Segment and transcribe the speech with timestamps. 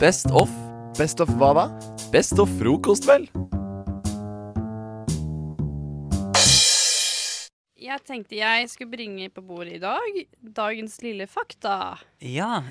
[0.00, 0.48] Best of.
[0.96, 1.62] Best of hva da?
[2.08, 3.26] Best of frokost, vel?
[7.80, 10.20] Jeg tenkte jeg skulle bringe på bordet i dag
[10.56, 11.98] dagens lille fakta.
[12.24, 12.62] Ja.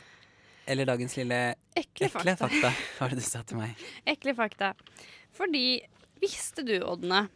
[0.66, 1.40] Eller dagens lille
[1.78, 2.36] Ekle, ekle fakta.
[2.48, 3.88] fakta, var det du sa til meg.
[4.10, 4.72] Ekle fakta.
[5.30, 5.84] Fordi
[6.22, 7.28] visste du, Ådne,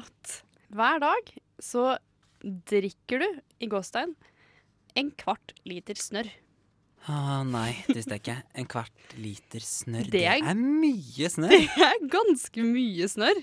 [0.00, 0.36] at
[0.72, 1.98] hver dag så
[2.40, 3.28] drikker du,
[3.60, 4.16] i gåstein,
[4.96, 6.32] en kvart liter snørr.
[7.10, 8.36] Å nei, det visste jeg ikke.
[8.62, 10.04] En kvart liter snørr.
[10.06, 11.50] Det Det er- er mye snørr.
[11.50, 13.40] Det er ganske mye snørr.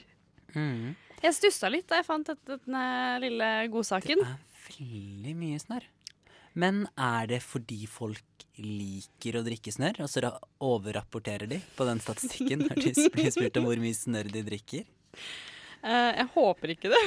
[0.56, 0.96] Mm.
[1.22, 4.18] Jeg stussa litt da jeg fant dette, denne lille godsaken.
[4.24, 5.84] Det er veldig mye snørr.
[6.56, 8.24] Men er det fordi folk
[8.58, 13.32] liker å drikke snørr, og så ra- overrapporterer de på den statistikken når de blir
[13.32, 14.86] spurt om hvor mye snørr de drikker?
[15.84, 17.04] Uh, jeg håper ikke det.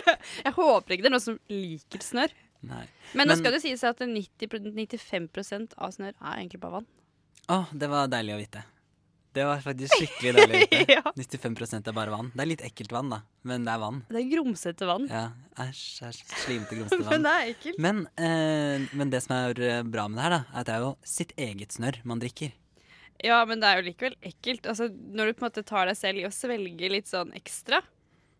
[0.46, 2.30] jeg håper ikke det er noen som liker snørr.
[2.66, 2.84] Nei.
[3.14, 6.88] Men, nå skal det sies at 90, 95% av snørr er egentlig bare vann.
[7.52, 8.62] Å, det var deilig å vite.
[9.36, 10.96] Det var faktisk skikkelig deilig å vite.
[10.96, 11.02] Ja.
[11.12, 12.30] 95% er bare vann.
[12.34, 13.98] Det er litt ekkelt vann, da, men det er vann.
[14.08, 15.04] Det er grumsete vann.
[15.12, 15.26] Ja,
[15.66, 16.22] Æsj, æsj.
[16.44, 17.26] Slimete, grumsete Men vann.
[17.28, 17.82] det er ekkelt.
[17.84, 20.76] Men, eh, men det som er eh, bra med det her, da, er at det
[20.78, 22.54] er jo sitt eget snørr man drikker.
[23.24, 24.66] Ja, men det er jo likevel ekkelt.
[24.68, 27.78] Altså, når du på en måte tar deg selv i å svelge litt sånn ekstra,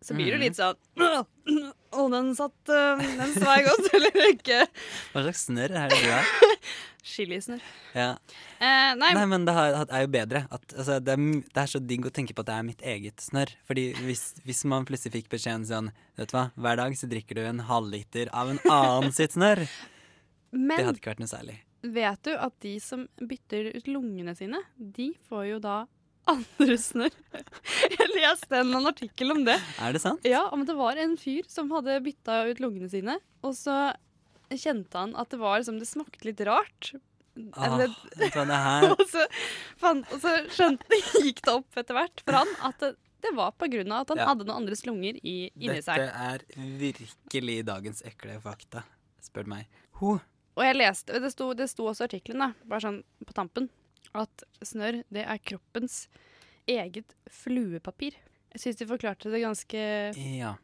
[0.01, 0.43] så blir du Mhm.
[0.45, 0.75] litt sånn
[1.97, 4.57] Å, den satt øh, Den svei godt, eller ikke?
[5.13, 6.27] Hva slags snørr er det du har?
[7.07, 7.61] Chilisnørr.
[7.95, 8.09] Ja.
[8.59, 10.41] Eh, nei, Nei, men det har- er jo bedre.
[10.51, 11.21] At, altså, det, er,
[11.55, 13.53] det er så digg å tenke på at det er mitt eget snørr.
[13.69, 15.87] Fordi hvis, hvis man plutselig fikk beskjeden sånn
[16.19, 19.63] Vet du hva, hver dag så drikker du en halvliter av en annen sitt snørr.
[20.51, 21.57] Det hadde ikke vært noe særlig.
[21.87, 25.85] vet du at de som bytter ut lungene sine, de får jo da
[26.31, 27.15] andre snørr?
[27.93, 29.57] Jeg leste en annen artikkel om det.
[29.83, 30.25] Er det sant?
[30.27, 33.77] Ja, om det var en fyr som hadde bytta ut lungene sine, og så
[34.53, 36.93] kjente han at det var som det smakte litt rart.
[37.37, 37.91] Åh, Eller,
[38.93, 39.25] og, så,
[39.77, 43.51] fan, og så skjønte, gikk det opp etter hvert for han at det, det var
[43.51, 43.61] av
[44.01, 44.27] at han Ja.
[44.31, 48.83] hadde noen andres lunger i, inni Dette er virkelig dagens ekle fakta,
[49.21, 49.67] spør du meg.
[50.01, 50.17] Ho.
[50.57, 53.69] Og jeg leste, det sto, det sto også i artikkelen, bare sånn på tampen,
[54.15, 56.07] at snørr det er kroppens
[56.67, 58.13] eget fluepapir.
[58.53, 59.81] Jeg syns de forklarte det ganske
[60.15, 60.55] Ja.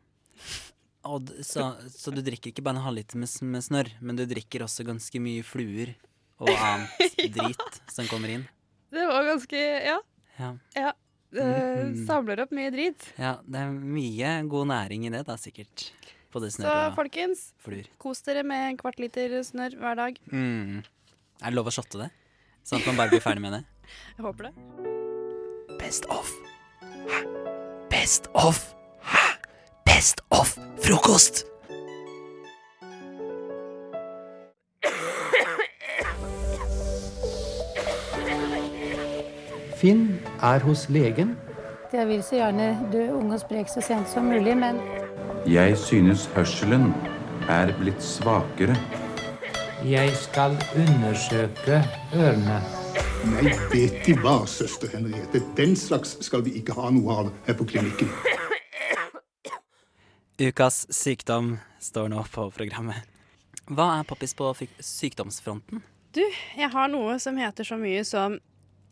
[1.04, 4.64] Og, så, så du drikker ikke bare en halvliter med, med snørr, men du drikker
[4.64, 5.92] også ganske mye fluer
[6.40, 8.46] og annet drit som kommer inn.
[8.94, 10.00] Det var ganske Ja.
[10.40, 10.54] Ja.
[10.76, 10.92] ja.
[11.34, 12.06] Det Mhm.
[12.06, 13.08] samler opp mye drit.
[13.18, 15.88] ja, det er mye god næring i det, da, sikkert.
[16.32, 17.88] Både Så snørr og folkens, fluer.
[17.98, 20.20] kos dere med en kvart liter snørr hver dag.
[20.32, 20.84] Mm.
[21.42, 22.12] Er det lov å shotte det?
[22.64, 23.64] Sånn at man bare blir ferdig med det?
[24.18, 24.54] Jeg håper det.
[25.80, 26.30] Best of.
[27.10, 27.24] Hæ?
[27.92, 28.62] Best of.
[29.04, 29.26] Hæ?
[29.86, 31.44] Best of frokost.
[39.76, 41.36] Finn er hos legen.
[41.94, 44.80] Jeg vil så gjerne dø ung og sprek så sent som mulig, men
[45.48, 46.94] Jeg synes hørselen
[47.52, 48.76] er blitt svakere.
[49.84, 51.82] Jeg skal undersøke
[52.16, 52.56] ørene.
[53.28, 55.42] Nei, vet De hva, søster Henriette.
[55.58, 58.08] Den slags skal vi ikke ha noe av her på klinikken.
[60.40, 63.04] Ukas sykdom står nå på programmet.
[63.68, 65.84] Hva er poppis på sykdomsfronten?
[66.16, 66.24] Du,
[66.56, 68.40] jeg har noe som heter så mye som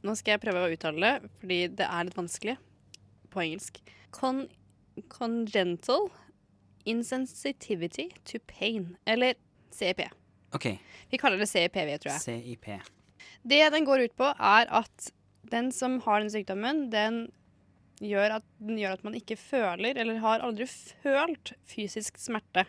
[0.02, 2.56] Nå skal jeg prøve å uttale det, fordi det er litt vanskelig
[3.30, 3.78] på engelsk.
[4.10, 4.48] Con
[5.14, 6.10] congenital
[6.90, 8.98] insensitivity to pain.
[9.06, 9.38] Eller
[9.72, 10.02] CIP.
[10.56, 10.68] OK,
[11.12, 12.22] Vi kaller det CIPV, tror jeg.
[12.22, 12.68] CIP.
[13.48, 15.12] Det den går ut på, er at
[15.52, 17.24] den som har den sykdommen, den
[18.02, 22.66] gjør at, den gjør at man ikke føler, eller har aldri følt, fysisk smerte.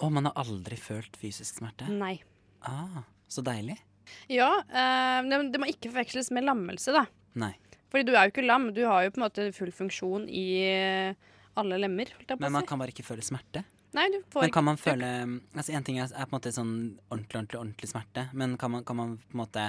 [0.00, 1.88] Å, man har aldri følt fysisk smerte?
[1.92, 2.18] Nei.
[2.66, 3.78] Ah, så deilig.
[4.32, 7.04] Ja, eh, det, det må ikke forveksles med lammelse, da.
[7.40, 7.52] Nei.
[7.90, 10.46] Fordi du er jo ikke lam, du har jo på en måte full funksjon i
[11.58, 12.12] alle lemmer.
[12.38, 13.64] Men man kan bare ikke føle smerte.
[13.96, 15.06] Nei, du får Men kan man føle
[15.50, 16.74] Altså En ting er, er på en måte sånn
[17.10, 19.64] ordentlig, ordentlig, ordentlig smerte, men kan man, kan man på en måte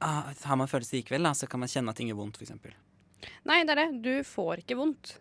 [0.00, 2.56] ah, Har man følelse likevel, da, så kan man kjenne at ting gjør vondt, f.eks.
[3.44, 3.88] Nei, det er det.
[4.00, 5.18] Du får ikke vondt.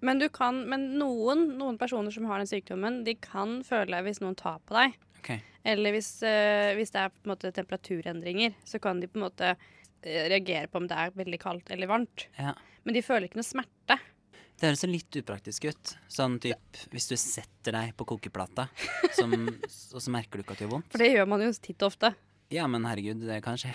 [0.00, 4.22] Men, du kan, men noen, noen personer som har den sykdommen, de kan føle hvis
[4.22, 4.94] noen tar på deg.
[5.18, 5.42] Okay.
[5.68, 9.26] Eller hvis, eh, hvis det er på en måte temperaturendringer, så kan de på en
[9.26, 12.28] måte eh, reagere på om det er veldig kaldt eller varmt.
[12.38, 12.54] Ja.
[12.86, 13.98] Men de føler ikke noe smerte.
[14.60, 15.94] Det høres litt upraktisk ut.
[16.12, 18.66] Sånn typ hvis du setter deg på kokeplata,
[19.16, 19.32] som,
[19.94, 20.90] og så merker du ikke at det gjør vondt.
[20.92, 22.12] For det gjør man jo titt og ofte.
[22.52, 23.72] Ja, men herregud, det kan skje.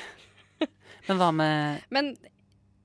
[1.08, 2.14] Men hva med Men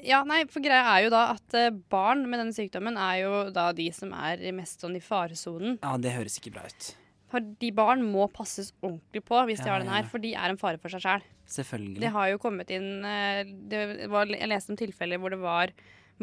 [0.00, 3.34] ja, nei, for greia er jo da at eh, barn med denne sykdommen er jo
[3.52, 5.76] da de som er mest sånn i faresonen.
[5.84, 6.90] Ja, det høres ikke bra ut.
[7.30, 10.08] Fordi barn må passes ordentlig på hvis de Ja, har den her, ja.
[10.10, 11.26] for de er en fare for seg sjæl.
[11.50, 12.00] Selvfølgelig.
[12.02, 15.74] Det har jo kommet inn eh, det var, Jeg leste om tilfeller hvor det var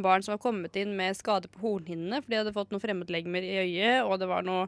[0.06, 3.46] barn som var kommet inn med skade på hornhinnene fordi de hadde fått noen fremmedlegemer
[3.46, 4.68] i øyet, og det var noe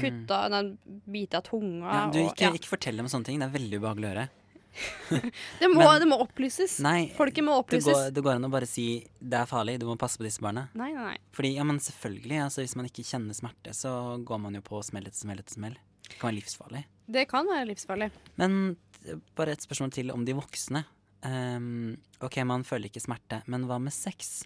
[0.00, 1.84] kutta en bit av tunga.
[1.84, 1.96] Mm.
[1.96, 2.54] ja, du, og, ikke, ja.
[2.56, 3.42] ikke fortell om sånne ting.
[3.42, 4.28] Det er veldig ubehagelig å høre.
[5.60, 6.78] det, må, Men- det må opplyses.
[6.84, 7.92] Nei, Folket må det opplyses.
[7.92, 8.86] går, det går an å bare si
[9.20, 10.68] det er farlig, du må passe på disse barna.
[10.78, 11.18] Nei, nei, nei.
[11.36, 13.92] Fordi, ja, men selvfølgelig, altså, hvis man ikke kjenner smerte, så
[14.24, 15.76] går man jo på smell etter smell etter smell.
[16.08, 16.82] Det kan være livsfarlig.
[17.12, 18.08] Det kan være livsfarlig.
[18.40, 18.58] Men
[19.04, 20.84] eh, bare et spørsmål til om de voksne.
[21.22, 21.92] Um,
[22.24, 24.40] ok, man føler ikke smerte, men hva med sex?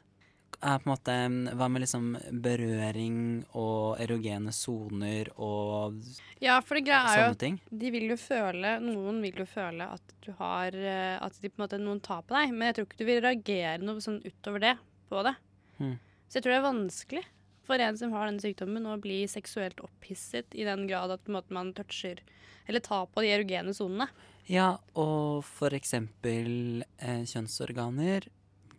[0.57, 1.15] Er på en måte,
[1.59, 2.07] hva med liksom
[2.43, 3.19] berøring
[3.61, 5.99] og erogene soner og
[6.41, 9.91] Ja, for det greia er jo at de vil jo føle Noen vil jo føle
[9.99, 12.79] at du har eh, At de på en måte noen tar på deg, men jeg
[12.79, 14.75] tror ikke du vil reagere noe sånn utover det
[15.11, 15.37] på det.
[15.77, 15.99] Hmm.
[16.27, 17.25] Så jeg tror det er vanskelig
[17.67, 21.55] for en som har denne sykdommen, å bli seksuelt opphisset i den grad at måte,
[21.55, 22.23] man toucher
[22.67, 24.09] eller tar på de erogene sonene.
[24.51, 28.29] Ja, og for eksempel eh, kjønnsorganer.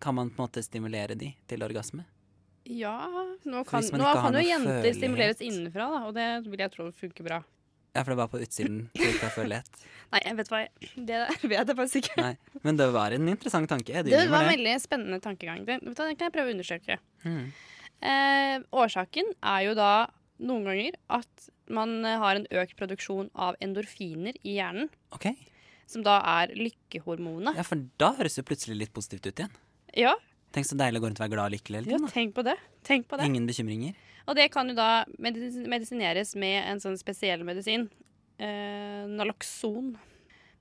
[0.03, 2.05] Kan man på en måte stimulere de til orgasme?
[2.67, 2.97] Ja,
[3.47, 6.89] nå kan, nå kan jo jenter følelighet- stimuleres innenfra, da, og det vil jeg tro
[6.91, 7.37] funker bra.
[7.95, 8.89] Ja, for det var på utsiden.
[8.93, 9.79] du ikke har følelighet.
[10.11, 12.17] Nei, jeg vet hva jeg, det vet jeg faktisk ikke.
[12.25, 14.03] Nei, men det var en interessant tanke.
[14.05, 15.63] Det var en veldig spennende tankegang.
[15.65, 16.99] Det, vet du hva, kan jeg prøve å undersøke.
[17.23, 17.47] Mm.
[18.11, 19.91] Eh, årsaken er jo da
[20.45, 25.31] noen ganger at man har en økt produksjon av endorfiner i hjernen, Ok,
[25.89, 27.55] som da er lykkehormonet.
[27.57, 29.55] ja, for da høres det plutselig litt positivt ut igjen.
[29.95, 30.15] Ja,
[30.55, 32.11] Tenk så deilig å gå rundt og være glad og lykkelig hele ja, tiden.
[32.15, 32.53] tenk på det.
[32.87, 33.25] Tenk på det.
[33.27, 33.93] Ingen bekymringer.
[34.27, 37.89] Og det kan jo da medisineres med en sånn spesiell medisin.
[38.39, 39.91] Eh, Naloxon.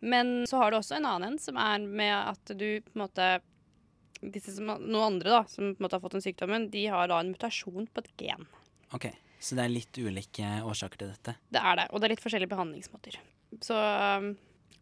[0.00, 3.04] Men så har du også en annen en, som er med at du på en
[3.06, 3.28] måte
[4.20, 7.08] disse som, Noen andre da, som på en måte har fått den sykdommen, de har
[7.08, 8.46] da en mutasjon på et gen.
[8.96, 9.08] Ok,
[9.40, 11.36] Så det er litt ulike årsaker til dette.
[11.52, 13.18] Det er det, og det er litt forskjellige behandlingsmåter.
[13.64, 14.32] Så um,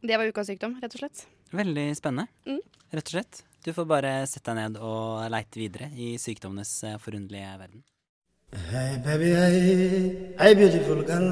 [0.03, 1.27] det var ukas sykdom, rett og slett.
[1.55, 2.63] Veldig spennende, Mm.
[2.95, 3.43] rett og slett.
[3.65, 7.81] Du får bare sette deg ned og leite videre i sykdommenes eh, forunderlige verden.
[8.69, 11.31] Hey baby, hey, hey beautiful girl.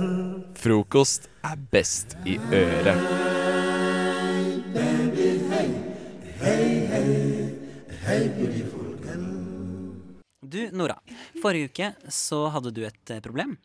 [0.56, 3.02] Frokost er best i øret.
[10.40, 10.96] Du, Nora.
[11.44, 13.58] Forrige uke så hadde du et eh, problem.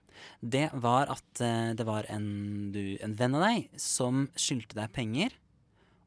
[0.43, 2.27] Det var at eh, det var en,
[2.75, 5.39] du, en venn av deg som skyldte deg penger,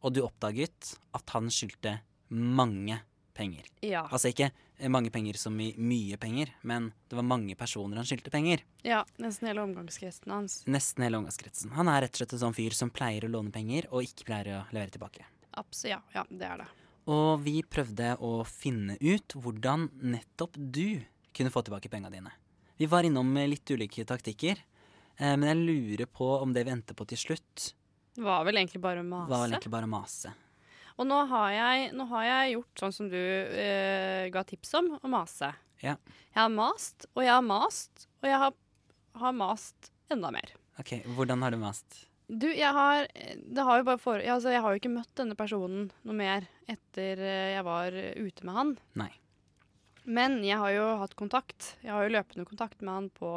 [0.05, 1.97] og du oppdaget at han skyldte
[2.31, 3.01] mange
[3.35, 3.65] penger.
[3.81, 4.03] Ja.
[4.11, 8.09] Altså ikke eh, mange penger som i mye penger, men det var mange personer han
[8.09, 8.65] skyldte penger.
[8.87, 10.61] ja nesten hele omgangskretsen hans.
[10.67, 11.73] Nesten hele omgangskretsen.
[11.79, 14.29] Han er rett og slett en sånn fyr som pleier å låne penger, og ikke
[14.29, 15.27] pleier å levere tilbake.
[15.61, 16.69] Abs ja, ja, det er det.
[17.11, 21.01] Og vi prøvde å finne ut hvordan nettopp du
[21.35, 22.33] kunne få tilbake penga dine.
[22.77, 24.61] Vi var innom litt ulike taktikker,
[25.17, 27.75] eh, men jeg lurer på om det vi endte på til slutt,
[28.21, 29.31] var vel egentlig bare å mase.
[29.31, 30.33] var vel egentlig bare å mase.
[31.01, 34.91] Og nå har, jeg, nå har jeg gjort sånn som du eh, ga tips om,
[35.01, 35.49] å mase.
[35.81, 35.97] Ja.
[36.29, 38.53] Jeg har mast, og jeg har mast, og jeg har,
[39.23, 40.53] har mast enda mer.
[40.81, 42.03] Ok, hvordan har du mast?
[42.31, 46.15] Du, jeg har Det har for, altså, Jeg har jo ikke møtt denne personen noe
[46.15, 48.77] mer etter eh, jeg var eh, ute med han.
[49.01, 49.11] Nei.
[50.05, 51.75] Men jeg har jo hatt kontakt.
[51.83, 53.33] Jeg har jo løpende kontakt med han på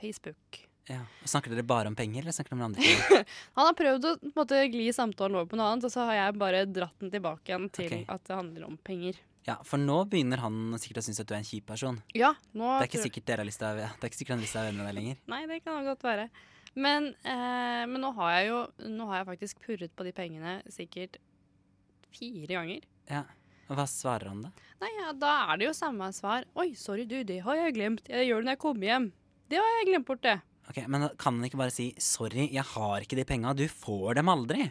[0.00, 0.62] Facebook.
[0.88, 1.00] Ja.
[1.28, 3.24] Snakker dere bare om penger, eller snakker dere om andre ting?
[3.58, 6.06] Han har prøvd å på en måte, gli samtalen over på noe annet, og så
[6.08, 8.06] har jeg bare dratt den tilbake igjen til okay.
[8.10, 9.20] at det handler om penger.
[9.48, 12.00] Ja, for nå begynner han sikkert å synes at du er en kjip person.
[12.16, 14.34] Ja, nå Det er ikke sikkert dere har lyst til å Det er ikke sikkert
[14.34, 15.20] han har lyst til å være med deg lenger.
[15.32, 16.28] Nei, det kan godt være.
[16.74, 18.58] Men, eh, men nå har jeg jo
[18.92, 21.18] Nå har jeg faktisk purret på de pengene sikkert
[22.14, 22.84] fire ganger.
[23.10, 23.24] Ja.
[23.70, 24.50] Og hva svarer han da?
[24.82, 26.46] Nei, ja, da er det jo samme svar.
[26.58, 28.08] Oi, sorry du, det har jeg glemt.
[28.10, 29.10] Jeg gjør det når jeg kommer hjem.
[29.50, 30.38] Det har jeg glemt bort, det.
[30.70, 34.14] Ok, Men kan han ikke bare si 'sorry, jeg har ikke de penga', du får
[34.20, 34.70] dem aldri?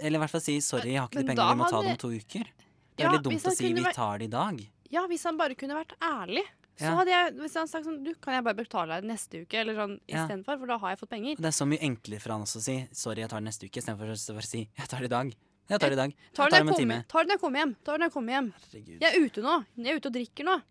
[0.00, 1.82] Eller i hvert fall si 'sorry, jeg har ikke Men de penga, vi må ta
[1.82, 2.48] dem om to uker'.
[2.96, 4.66] Det er Ja, veldig dumt å si 'vi tar det i dag'.
[4.90, 6.44] Ja, hvis han bare kunne vært ærlig.
[6.76, 6.96] Så Ja.
[6.96, 9.54] hadde jeg, Hvis han sagt sånn Du, kan jeg bare betale deg neste uke?
[9.54, 10.26] Eller sånn Ja.
[10.26, 11.36] istedenfor, for da har jeg fått penger.
[11.36, 13.66] Det er så mye enklere for han også å si 'sorry, jeg tar det neste
[13.68, 15.34] uke', istedenfor å si 'jeg tar det i dag'.
[15.68, 16.10] Jeg tar det i dag.
[16.10, 17.76] Tar Jeg tar det det når en jeg tar jeg kommer hjem.
[17.84, 18.52] Tar den jeg kommer hjem.
[18.52, 19.00] Herregud.
[19.00, 19.66] Jeg er ute nå.
[19.76, 20.62] Jeg er ute og drikker nå.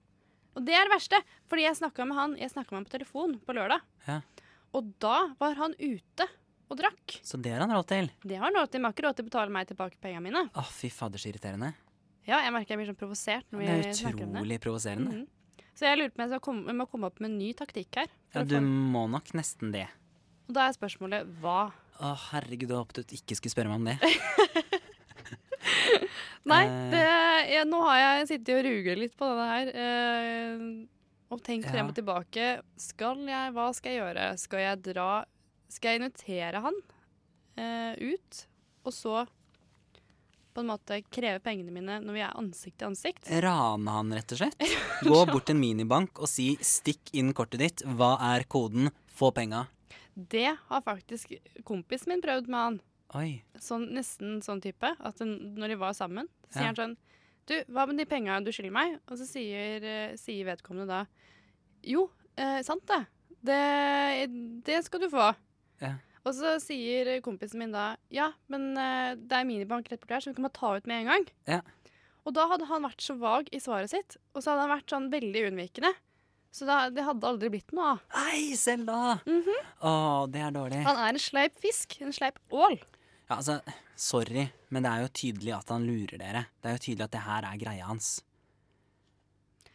[0.56, 1.22] Og det er det verste.
[1.52, 3.84] Fordi jeg snakka med han Jeg med han på telefon på lørdag.
[4.08, 4.22] Ja.
[4.76, 6.28] Og da var han ute
[6.72, 7.18] og drakk.
[7.28, 8.10] Så det har han råd til.
[8.24, 8.80] Det har han råd til.
[8.80, 10.44] Men har ikke råd til å betale meg tilbake pengene mine.
[10.56, 11.74] Å, fy fader, så irriterende.
[12.28, 13.68] Ja, jeg merker jeg blir sånn provosert når vi
[13.98, 14.40] snakker om det.
[14.40, 15.16] er utrolig provoserende.
[15.22, 15.30] Mhm.
[15.72, 18.12] Så jeg lurer på om jeg, komme, må komme opp med en ny taktikk her.
[18.36, 19.88] Ja, du må nok nesten det.
[20.48, 21.72] Og da er spørsmålet hva?
[22.02, 23.98] Å, herregud, jeg håpet du ikke skulle spørre meg om det.
[26.50, 26.90] Nei, Eh.
[26.90, 27.02] det,
[27.52, 29.68] jeg, nå har jeg sittet og ruget litt på denne her.
[29.84, 30.64] Eh,
[31.32, 32.48] og tenkt frem og tilbake.
[32.82, 34.26] Skal jeg, hva skal jeg gjøre?
[34.42, 35.12] Skal jeg dra
[35.72, 36.80] skal jeg invitere han
[37.56, 38.42] eh, ut,
[38.84, 39.22] og så
[40.52, 43.30] på en måte kreve pengene mine når vi er ansikt til ansikt?
[43.46, 44.66] Rane han, rett og slett.
[45.08, 49.32] Gå bort til en minibank og si 'stikk inn kortet ditt', hva er koden, få
[49.32, 49.70] penga.
[50.12, 51.32] Det har faktisk
[51.64, 52.82] kompisen min prøvd med han.
[53.18, 53.42] Oi.
[53.60, 54.94] Sånn, nesten sånn type.
[55.04, 56.72] At den, når de var sammen, sier Ja.
[56.72, 56.98] han sånn
[57.50, 59.00] Du, hva med de penga du skylder meg?
[59.10, 61.06] Og så sier, eh, sier vedkommende da
[61.84, 63.08] Jo, eh, sant det.
[63.44, 64.64] det.
[64.64, 65.36] Det skal du få.
[65.82, 65.96] Ja.
[66.24, 70.22] Og så sier kompisen min da ja, men eh, det er minibank rett borti her,
[70.22, 71.26] så vi kan bare ta ut med en gang.
[71.50, 71.62] Ja.
[72.26, 74.94] Og da hadde han vært så vag i svaret sitt, og så hadde han vært
[74.94, 75.92] sånn veldig unnvikende.
[76.54, 78.02] Så da, det hadde aldri blitt noe av.
[78.14, 79.18] Nei, selv da!
[79.82, 80.84] Å, det er dårlig.
[80.86, 81.96] Han er en sleip fisk.
[82.04, 82.76] En sleip ål.
[83.32, 83.62] Ja, altså,
[83.96, 86.42] sorry, men det er jo tydelig at han lurer dere.
[86.60, 88.10] Det er jo tydelig at det her er greia hans.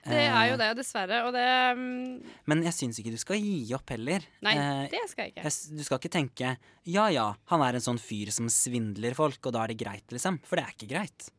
[0.06, 1.22] Det er jo Eh, det, dessverre.
[1.26, 2.20] Og det um...
[2.46, 4.26] Men jeg syns ikke du skal gi opp heller.
[4.44, 5.54] Nei, Eh, det skal jeg ikke.
[5.78, 6.52] du skal ikke tenke
[6.84, 10.06] ja ja, han er en sånn fyr som svindler folk, og da er det greit,
[10.12, 10.38] liksom.
[10.44, 11.30] For det er ikke greit.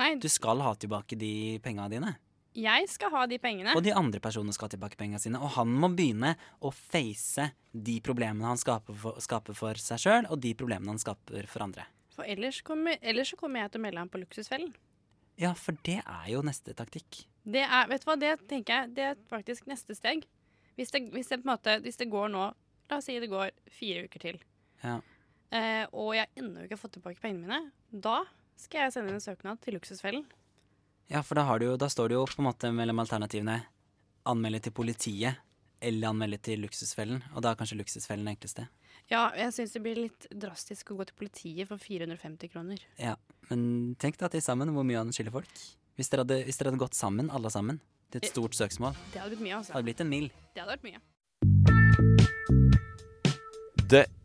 [0.00, 2.16] Nei, Du skal ha tilbake de penga dine.
[2.56, 3.74] Jeg skal ha de pengene.
[3.78, 5.38] Og de andre personene skal ha tilbake pengene sine.
[5.40, 10.26] Og han må begynne å face de problemene han skaper for, skaper for seg sjøl,
[10.30, 11.86] og de problemene han skaper for andre.
[12.16, 14.72] For ellers, kommer, ellers så kommer jeg til å melde ham på Luksusfellen.
[15.40, 17.22] Ja, for det er jo neste taktikk.
[17.48, 20.26] Det er, vet du hva, det tenker jeg, det er faktisk neste steg.
[20.76, 22.50] Hvis det, hvis det måte, hvis det går nå,
[22.90, 24.42] la oss si det går fire uker til,
[24.82, 24.98] Ja.
[25.54, 28.24] eh, og jeg ennå ikke har fått tilbake pengene mine, da
[28.60, 30.26] skal jeg sende en søknad til Luksusfellen.
[31.10, 33.56] Ja, for da, har du jo, da står det jo på en måte mellom alternativene
[34.30, 35.40] anmelde til politiet
[35.82, 37.24] eller anmelde til Luksusfellen.
[37.34, 38.68] Og da er kanskje Luksusfellen det enkleste.
[39.10, 42.78] Ja, jeg syns det blir litt drastisk å gå til politiet for 450 kroner.
[43.00, 43.16] Ja,
[43.50, 45.50] Men tenk da til sammen hvor mye han skylder folk.
[45.98, 47.80] Hvis dere, hadde, hvis dere hadde gått sammen, alle sammen,
[48.12, 49.72] til et stort søksmål, Det hadde blitt mye, altså.
[49.72, 50.30] Det hadde blitt en mil.
[50.54, 51.00] Det hadde vært mye.
[53.90, 54.06] Det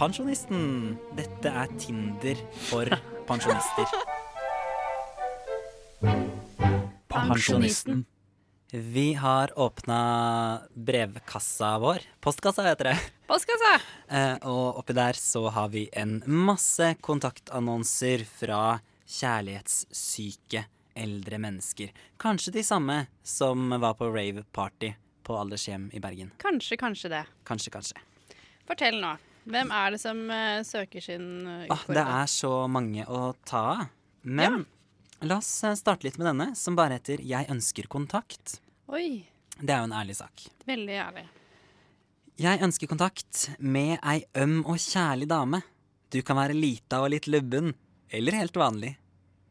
[0.00, 0.94] Pensjonisten.
[1.12, 2.38] Dette er Tinder
[2.70, 2.88] for
[3.28, 3.90] pensjonister.
[7.12, 8.06] Pensjonisten.
[8.72, 10.00] Vi har åpna
[10.72, 12.08] brevkassa vår.
[12.24, 12.96] Postkassa heter det.
[13.28, 13.76] Postkassa!
[14.08, 20.64] Eh, og oppi der så har vi en masse kontaktannonser fra kjærlighetssyke
[20.96, 21.92] eldre mennesker.
[22.16, 24.94] Kanskje de samme som var på rave-party
[25.28, 26.32] på Aldershjem i Bergen.
[26.40, 27.26] Kanskje, kanskje det.
[27.44, 28.06] Kanskje, kanskje.
[28.64, 29.18] Fortell nå.
[29.48, 31.72] Hvem er det som uh, søker sin utfordring?
[31.72, 33.86] Ah, det er så mange å ta av.
[34.22, 34.66] Men
[35.24, 38.60] la oss eh, starte litt med denne, som bare heter 'Jeg ønsker kontakt'.
[38.88, 39.24] Oi,
[39.60, 40.44] Det er jo en ærlig sak.
[40.66, 41.24] veldig ærlig.
[42.38, 45.62] Jeg ønsker kontakt med ei øm og kjærlig dame.
[46.10, 47.74] Du kan være lita og litt lubben,
[48.10, 48.96] eller helt vanlig.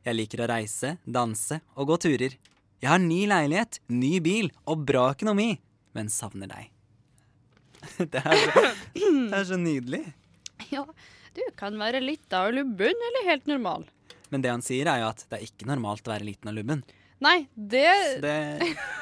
[0.06, 2.38] Jeg liker å reise, danse og gå turer.
[2.82, 5.60] Jeg har ny leilighet, ny bil og bra økonomi,
[5.94, 6.70] men savner deg.
[8.14, 8.66] Det er så,
[8.96, 10.04] det er så nydelig.
[10.72, 10.84] Ja,
[11.36, 13.88] du kan være lita og lubben eller helt normal.
[14.30, 16.58] Men det han sier, er jo at det er ikke normalt å være liten og
[16.60, 16.84] lubben.
[17.24, 18.36] Nei, det, Så det,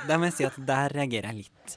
[0.10, 1.76] der må jeg si at der reagerer jeg litt.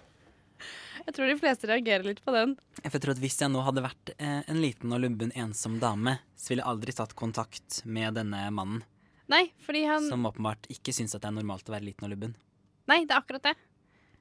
[1.01, 2.55] Jeg tror de fleste reagerer litt på den.
[2.85, 6.19] Jeg tror at Hvis jeg nå hadde vært eh, en liten og lubben ensom dame,
[6.39, 8.85] så ville jeg aldri tatt kontakt med denne mannen.
[9.31, 12.13] Nei, fordi han Som åpenbart ikke syns at det er normalt å være liten og
[12.15, 12.37] lubben.
[12.91, 13.57] Nei, det er akkurat det.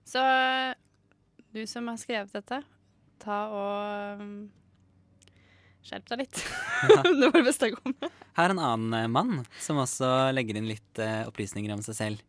[0.08, 0.22] Så
[1.54, 2.62] du som har skrevet dette,
[3.22, 4.32] ta og um,
[5.90, 6.42] Skjerp deg litt.
[7.08, 8.18] det var det beste jeg kom med.
[8.38, 11.98] Her er en annen eh, mann som også legger inn litt uh, opplysninger om seg
[11.98, 12.26] selv.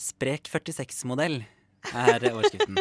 [0.00, 1.42] Sprek 46-modell
[1.92, 2.78] er overskriften.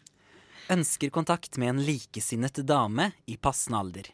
[0.74, 4.10] Ønsker kontakt med en likesinnet dame i passende alder.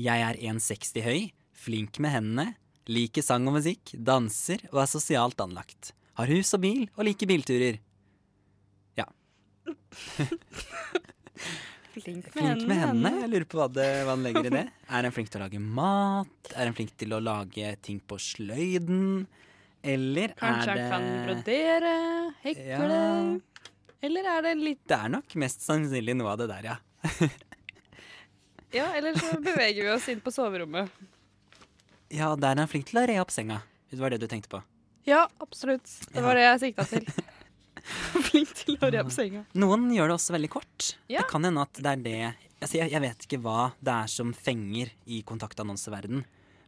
[0.00, 2.46] Jeg er 1,60 høy, flink med hendene,
[2.88, 5.92] liker sang og musikk, danser og er sosialt anlagt.
[6.16, 7.82] Har hus og bil og liker bilturer.
[8.96, 9.06] Ja.
[11.90, 13.12] Flink med Flink med hendene.
[13.24, 14.64] Jeg lurer på hva, det, hva han legger i det.
[14.94, 16.50] Er han flink til å lage mat?
[16.54, 19.26] Er han flink til å lage ting på sløyden?
[19.82, 21.92] Eller Kanskje er det han kan brodere,
[22.44, 23.38] hekle Ja.
[24.04, 26.76] Eller er det litt Det er nok mest sannsynlig noe av det der, ja.
[28.70, 30.92] Ja, eller så beveger vi oss inn på soverommet.
[32.12, 33.62] Ja, der er han flink til å re opp senga.
[33.90, 34.60] Det var det du tenkte på.
[35.08, 35.90] Ja, absolutt.
[36.12, 37.08] Det var det jeg sikta til.
[38.28, 39.44] Flink til å re på senga.
[39.58, 40.90] Noen gjør det også veldig kort.
[41.10, 41.22] Ja.
[41.22, 42.18] Det kan hende at det er det
[42.60, 46.24] altså jeg, jeg vet ikke hva det er som fenger i kontaktannonseverden,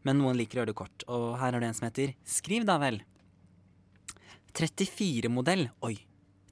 [0.06, 1.04] men noen liker å gjøre det kort.
[1.12, 3.02] Og her er det en som heter Skriv da vel.
[4.56, 5.68] 34-modell.
[5.86, 5.94] Oi.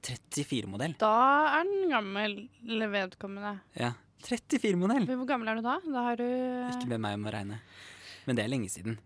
[0.01, 0.95] 34-modell.
[1.01, 1.13] Da
[1.59, 3.57] er den gammel eller vedkommende.
[3.77, 3.91] Ja.
[4.25, 5.05] 34-modell.
[5.09, 5.77] Hvor gammel er du da?
[5.85, 7.61] Da har du Ikke be meg om å regne.
[8.25, 8.97] Men det er lenge siden.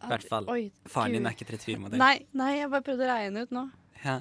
[0.00, 0.46] I hvert fall.
[0.48, 2.00] Oi, Faren din er ikke 34-modell.
[2.00, 3.66] Nei, nei, jeg bare prøvde å regne ut nå.
[4.04, 4.20] Ja.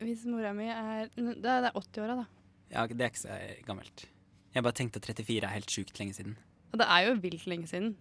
[0.00, 2.26] Hvis mora mi er Det er, det er 80-åra, da.
[2.74, 4.06] ja, det er ikke så gammelt.
[4.54, 6.36] Jeg bare tenkte at 34 er helt sjukt lenge siden.
[6.72, 7.94] Og det er jo vilt lenge siden.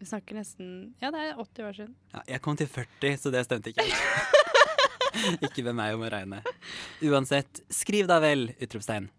[0.00, 1.94] Vi snakker nesten Ja, det er 80 år siden.
[2.14, 3.84] Ja, jeg kom til 40, så det stemte ikke.
[5.46, 6.40] ikke ved meg om å regne.
[7.04, 8.50] Uansett, skriv da vel!
[8.60, 9.10] utropstegn.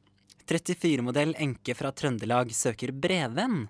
[0.49, 3.67] 34-modell enke fra Trøndelag søker brevvenn.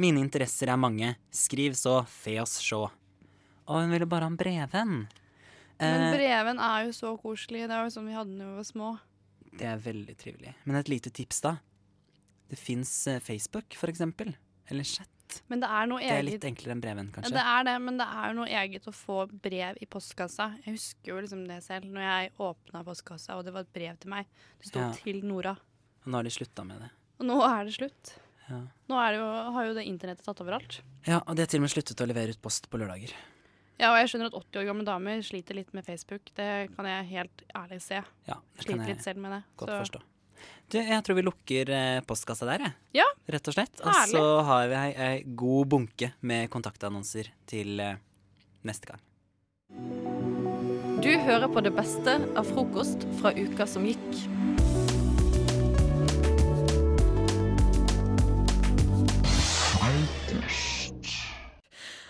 [0.00, 1.14] Mine interesser er mange.
[1.34, 2.82] Skriv så, fe oss sjå.
[3.70, 5.00] Og hun ville bare ha en brevvenn.
[5.80, 7.62] Men Eh, breven er jo så koselig.
[7.66, 8.90] Det var jo sånn vi hadde da vi var små.
[9.56, 10.54] det er veldig trivelig.
[10.64, 11.56] Men et lite tips, da.
[12.50, 14.34] Det fins Facebook, for eksempel.
[14.70, 15.08] Eller chat.
[15.48, 17.30] Men det er noe Det er litt enklere enn breven, kanskje.
[17.32, 20.48] det er det, men det er jo noe eget å få brev i postkassa.
[20.66, 23.96] Jeg husker jo liksom det selv, når jeg åpna postkassa og det var et brev
[24.00, 24.26] til meg.
[24.60, 24.90] Det sto Ja.
[24.92, 25.56] 'til Nora'.
[25.56, 26.90] Og nå har de slutta med det.
[27.20, 28.14] Og nå er det slutt.
[28.50, 28.60] Ja.
[28.88, 30.80] Nå er det jo, har jo det internettet tatt overalt.
[31.06, 33.12] ja, og de har til og med sluttet å levere ut post på lørdager.
[33.80, 36.30] Ja, og jeg skjønner at 80 år gamle damer sliter litt med Facebook.
[36.36, 38.02] Det kan jeg helt ærlig se.
[38.28, 39.42] Ja, det kan Sliter jeg litt selv med det.
[39.56, 40.02] Godt så- forstå.
[40.70, 42.72] Du, jeg tror vi lukker eh, postkassa der, jeg.
[43.00, 43.06] Ja.
[43.28, 43.80] Rett og slett.
[43.82, 47.96] Og så har vi ei, ei god bunke med kontaktannonser til eh,
[48.64, 49.02] neste gang.
[51.00, 54.59] Du hører på det beste av frokost fra uka som gikk.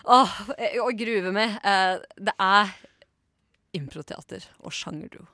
[0.05, 1.59] Åh, jeg- å gruve meg.
[1.65, 2.73] Eh, det er
[3.75, 5.27] improteater og sjangerduo.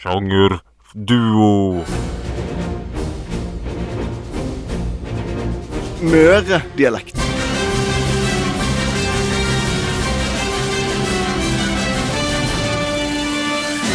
[0.00, 1.84] Sjangerduo.
[6.00, 7.16] Møre-dialekt.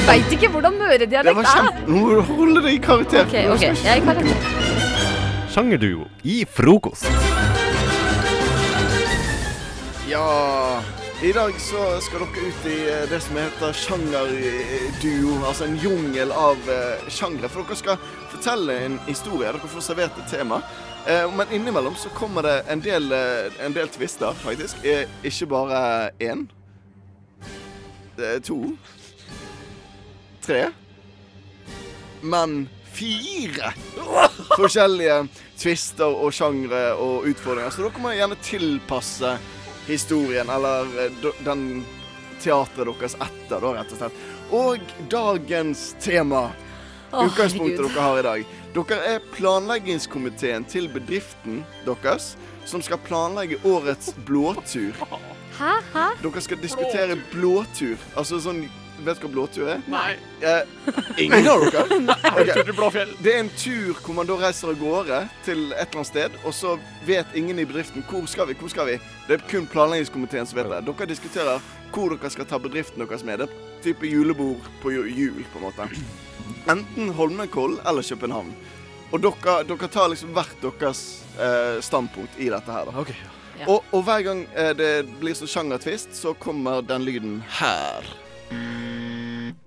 [0.06, 1.72] Veit ikke hvordan møredialekt er.
[1.90, 3.26] Nå må du holde deg i karakter.
[3.26, 3.74] Okay, okay.
[3.82, 4.36] jeg er i karakter.
[5.56, 7.10] Sjangerduo i frokost.
[10.16, 10.84] Ja
[11.22, 15.34] I dag så skal dere ut i eh, det som heter sjangerduo.
[15.44, 17.50] Altså en jungel av eh, sjangre.
[17.52, 17.98] For dere skal
[18.32, 19.50] fortelle en historie.
[19.52, 20.62] Dere får servert et tema.
[21.04, 24.88] Eh, men innimellom så kommer det en del, en del twister, faktisk.
[25.28, 25.82] Ikke bare
[26.24, 26.46] én.
[28.48, 28.60] To.
[30.46, 30.62] Tre.
[32.24, 33.74] Men fire
[34.62, 35.20] forskjellige
[35.60, 37.76] twister og sjangre og utfordringer.
[37.76, 39.36] Så dere må gjerne tilpasse
[39.88, 41.86] historien, eller eh, den
[42.42, 44.22] teatret deres etter, da, rett og slett.
[44.56, 46.48] Og dagens tema.
[47.16, 47.94] Utgangspunktet herregud.
[47.94, 48.48] dere har i dag.
[48.76, 52.34] Dere er planleggingskomiteen til bedriften deres,
[52.66, 54.98] som skal planlegge årets blåtur.
[55.56, 55.76] Hæ?
[55.94, 56.08] Hæ?
[56.22, 57.96] Dere skal diskutere blåtur.
[58.18, 58.66] Altså sånn
[59.04, 59.82] Vet du hva blåtur er?
[59.92, 60.16] Nei.
[60.40, 60.62] Eh,
[61.26, 61.98] ingen av dere?
[62.08, 62.52] Nei, Ok.
[62.54, 63.12] tur til Blåfjell.
[63.26, 66.38] Det er en tur hvor man da reiser av gårde til et eller annet sted,
[66.46, 66.76] og så
[67.08, 69.00] vet ingen i bedriften hvor skal vi, hvor skal vi.
[69.28, 70.82] Det er kun planleggingskomiteen som vet det.
[70.88, 73.44] Dere diskuterer hvor dere skal ta bedriften deres med.
[73.44, 75.90] Det er type julebord på jul, på en måte.
[76.72, 78.54] Enten Holmenkollen eller København.
[79.14, 81.04] Og dere, dere tar liksom hvert deres
[81.38, 82.90] eh, standpunkt i dette her.
[82.90, 83.06] da.
[83.56, 83.70] Ja.
[83.72, 84.90] Og, og hver gang eh, det
[85.22, 88.10] blir sånn sjangertvist, så kommer den lyden her.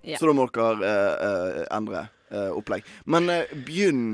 [0.09, 0.17] Ja.
[0.21, 2.83] Så da må dere eh, eh, endre eh, opplegg.
[3.07, 4.05] Men eh, begynn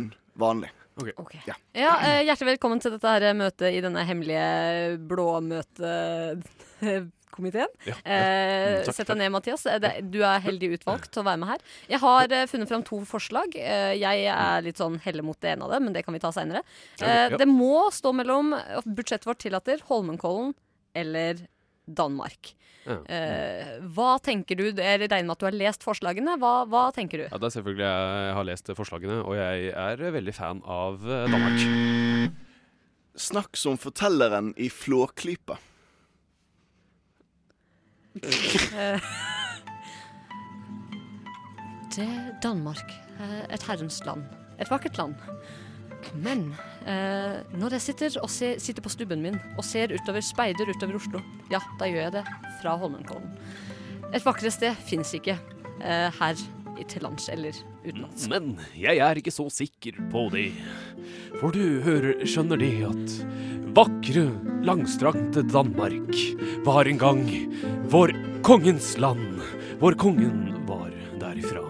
[0.41, 0.71] vanlig.
[1.19, 1.33] Ok.
[1.47, 1.55] Ja.
[1.75, 7.69] Ja, eh, Hjertelig velkommen til dette her møtet i denne hemmelige blåmøtekomiteen.
[7.87, 9.67] Ja, Eh, Mm, Sett deg ned, Mathias.
[9.67, 11.59] Eh, det- Du er heldig utvalgt til å være med her.
[11.89, 13.55] Jeg har eh, funnet fram to forslag.
[13.57, 16.21] Eh, jeg er litt sånn heller mot det ene av dem, men det kan vi
[16.21, 16.63] ta seinere.
[17.01, 17.37] Ja, Eh, ja.
[17.37, 18.55] det må stå mellom
[18.87, 20.55] Budsjettet vårt tillater Holmenkollen
[20.95, 21.35] eller
[21.87, 22.55] Danmark.
[22.85, 22.99] Ja.
[23.09, 24.65] Eh, hva tenker du?
[24.77, 26.37] Jeg regner med at du har lest forslagene.
[26.41, 27.27] Hva, hva tenker du?
[27.31, 31.27] Ja, det er selvfølgelig jeg har lest forslagene, og jeg er veldig fan av eh,
[31.33, 32.37] Danmark.
[33.25, 35.57] Snakk som fortelleren i Flåklypa.
[38.25, 39.01] Eh,
[41.95, 42.91] Det er Danmark.
[43.55, 44.25] Et herrens land.
[44.59, 45.15] Et vakkert land.
[46.15, 46.47] Men
[46.87, 51.23] eh, når jeg sitter, ser, sitter på stubben min og ser utover, speider utover Oslo,
[51.53, 52.25] ja, da gjør jeg det
[52.63, 53.33] fra Holmenkollen.
[54.15, 55.39] Et vakrere sted fins ikke
[55.81, 56.45] eh, her
[56.91, 58.29] til lands eller utenlands.
[58.31, 60.51] Men jeg er ikke så sikker på det.
[61.41, 63.19] For du hører, skjønner det at
[63.75, 64.29] vakre,
[64.67, 66.15] langstrakte Danmark
[66.67, 67.25] var en gang
[67.91, 68.15] vår
[68.47, 69.35] kongens land,
[69.81, 71.64] Vår kongen var derifra.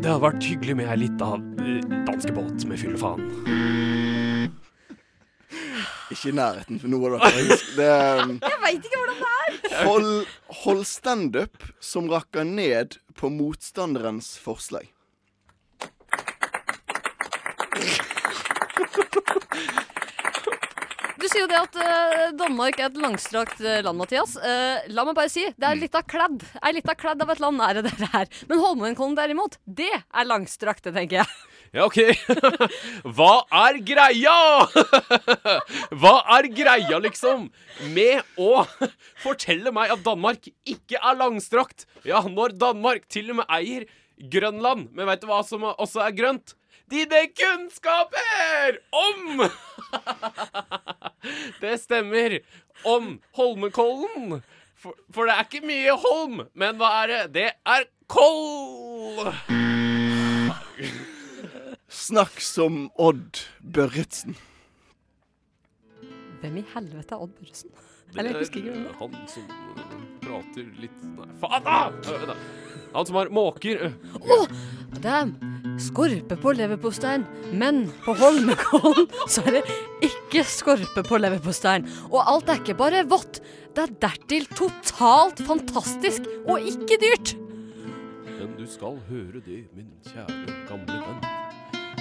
[0.00, 1.26] Det hadde vært hyggelig med ei lita
[1.60, 3.26] eh, danskebåt med fyllefaen.
[6.10, 7.74] Ikke i nærheten, for noe av det engelsk.
[7.76, 7.88] Det
[8.22, 9.34] um, Jeg veit ikke hvordan det
[9.74, 9.84] er!
[9.84, 10.08] Hold,
[10.62, 14.88] hold standup som rakker ned på motstanderens forslag.
[21.20, 24.38] Du sier jo det at uh, Danmark er et langstrakt eh, land, Mathias.
[24.40, 26.46] Uh, la meg bare si, det er litt av kledd.
[26.64, 28.30] Ei lita kledd av et land er det der.
[28.48, 31.28] Men Holmenkollen derimot, det er langstrakte, tenker jeg.
[31.76, 32.00] Ja, OK.
[33.16, 33.34] Hva
[33.66, 34.36] er greia?
[36.00, 37.50] Hva er greia, liksom,
[37.92, 38.64] med å
[39.24, 41.84] fortelle meg at Danmark ikke er langstrakt?
[42.08, 43.84] Ja, når Danmark til og med eier
[44.20, 44.88] Grønland.
[44.96, 46.56] Men veit du hva som også er grønt?
[46.90, 49.44] Dine kunnskaper om
[51.62, 52.38] Det stemmer.
[52.84, 54.40] Om Holmenkollen.
[54.80, 57.24] For, for det er ikke mye Holm, men hva er det?
[57.34, 59.28] Det er koll!
[61.90, 64.38] Snakk som Odd Børretzen.
[66.40, 67.70] Hvem i helvete er Odd Børretzen?
[68.16, 68.98] Eller jeg er husker ikke hvem det er.
[68.98, 71.68] han som øh, prater litt Nei, faen
[72.32, 72.36] da.
[72.96, 73.90] Han som har måker.
[74.24, 74.46] Oh,
[75.04, 75.49] damn!
[75.80, 77.24] Skorpe på leverpostein,
[77.56, 79.62] men på Holmenkollen så er det
[80.04, 81.86] ikke skorpe på leverpostein.
[82.10, 83.40] Og alt er ikke bare vått,
[83.74, 87.34] det er dertil totalt fantastisk og ikke dyrt.
[88.26, 91.24] Men du skal høre det, min kjære gamle venn,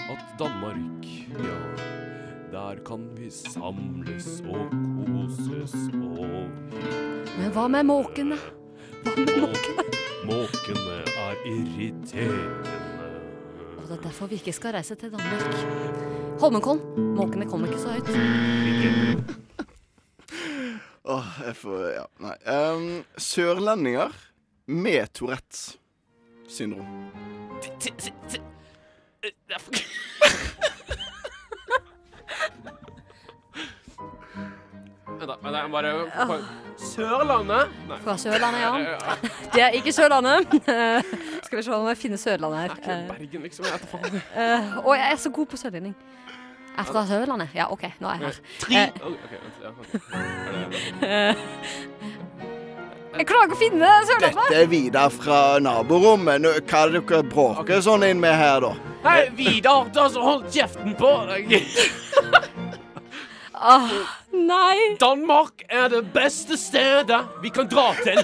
[0.09, 1.07] at Danmark,
[1.39, 1.57] ja,
[2.51, 4.71] der kan vi samles og
[5.05, 6.49] koses og
[7.37, 8.39] Men hva med måkene?
[9.03, 9.85] Hva med måkene?
[10.29, 12.98] Måkene er irriterende.
[13.89, 15.41] Og det er derfor vi ikke skal reise til Danmark.
[16.39, 18.09] Holmenkollen, måkene kommer ikke så høyt.
[21.09, 22.35] Åh, jeg får Ja, nei.
[22.53, 22.85] Um,
[23.17, 24.13] sørlendinger
[24.67, 25.79] med Tourettes
[26.47, 26.85] syndrom.
[27.65, 27.89] Vent
[29.49, 29.81] da, men
[35.27, 35.91] bare
[36.27, 36.39] på-
[36.79, 37.67] Sørlandet?
[37.89, 37.97] Nei.
[38.03, 38.71] Fra Sørlandet, ja.
[39.53, 40.47] Det er ikke Sørlandet.
[41.43, 42.69] Skal vi se om jeg finner Sørlandet her.
[42.77, 43.65] Ikke Bergen, liksom.
[43.65, 44.21] Jeg faen.
[44.83, 45.95] Og Å, jeg er så god på sørlending.
[46.69, 47.49] Jeg er fra Sørlandet.
[47.57, 48.33] Ja, OK, nå er jeg her.
[48.63, 49.69] Tre Eh, Ok, ok, vent, ja.
[49.69, 51.35] Er det- eh,
[53.19, 54.37] jeg klarer ikke å finne Sørlandet.
[54.39, 56.39] Dette er Vidar fra naborommet.
[56.45, 58.71] Nå, Hva er det dere bråker sånn inn med her, da?
[59.03, 61.51] Hei, Vidar, ta så hold kjeften på deg.
[63.59, 63.89] Ah,
[64.31, 64.95] nei.
[64.99, 68.21] Danmark er det beste stedet vi kan dra til.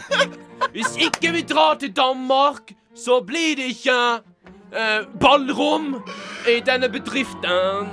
[0.71, 3.97] Hvis ikke vi drar til Danmark, så blir det ikke
[4.71, 5.97] eh, ballrom
[6.47, 7.91] i denne bedriften.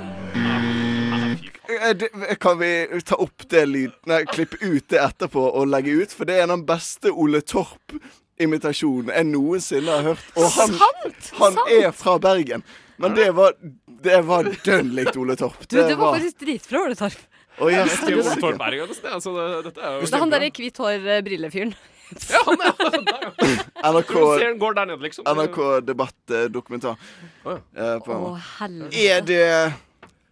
[1.73, 3.93] Eh, Kan vi ta opp det lyd...
[4.07, 6.15] Nei, klippe ut det etterpå og legge ut?
[6.15, 10.31] For det er den beste Ole Torp-imitasjonen jeg noensinne har hørt.
[10.39, 11.75] Og han, Sant, han sant.
[11.81, 12.63] er fra Bergen.
[13.03, 13.57] Men det var,
[14.05, 15.59] det var dønn likt Ole Torp.
[15.67, 17.19] Du, det var faktisk dritbra, Ole Torp.
[17.63, 18.41] Å, ja, Det er jo helsike.
[18.43, 21.75] Tor Berg, altså, det, dette er jo Det er han derre hvitt hår-brillefyren.
[22.29, 22.73] Ja, han er
[23.07, 23.53] der, ja.
[23.95, 24.11] NRK,
[24.43, 25.25] den går der nede, liksom.
[25.25, 26.99] NRK Debatt-dokumentar.
[27.49, 29.07] Å, eh, på- Å, helvete.
[29.07, 29.47] Er det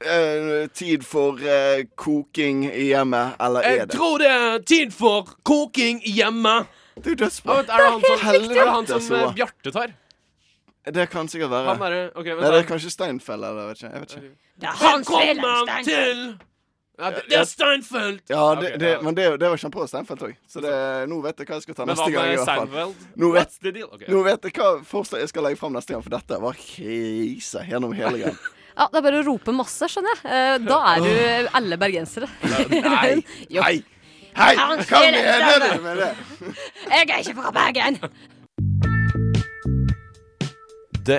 [0.05, 3.79] uh, tid for uh, koking i hjemmet, eller er det?
[3.87, 6.59] Jeg tror det er tid for koking hjemme.
[7.01, 7.63] Du, dødsbra.
[7.63, 9.23] Er det han som, er Helvete, det han som så.
[9.23, 9.97] eh, Bjarte tar?
[10.91, 11.65] Det kan sikkert være.
[11.71, 12.29] Han derre OK.
[12.29, 13.91] Nei, det er kanskje Steinfeld, eller jeg vet ikke.
[13.95, 14.37] Jeg vet ikke.
[14.85, 16.25] Velkommen til
[17.01, 18.21] ja, det, det er Steinfeld.
[18.29, 20.35] Ja, det, det, men det, det var kjempebra Steinfeld òg.
[20.51, 20.75] Så det,
[21.11, 22.31] nå vet jeg hva jeg skal ta neste gang.
[22.31, 22.95] i med hvert fall.
[23.17, 23.89] Nå vet, What's the deal?
[23.91, 24.05] Ok.
[24.13, 27.65] nå vet jeg hva forslag jeg skal legge fram neste gang, for dette var krise
[27.71, 28.41] gjennom hele gang.
[28.81, 30.21] Ja, det er bare å rope masse, skjønner jeg.
[30.31, 32.29] Eh, Da er du alle bergensere.
[32.47, 33.17] Nei!
[33.67, 33.75] Hei!
[34.39, 34.53] Hei!
[34.55, 36.11] Hva mener du med det?
[36.87, 37.99] Jeg er ikke fra Bergen!
[41.11, 41.19] Det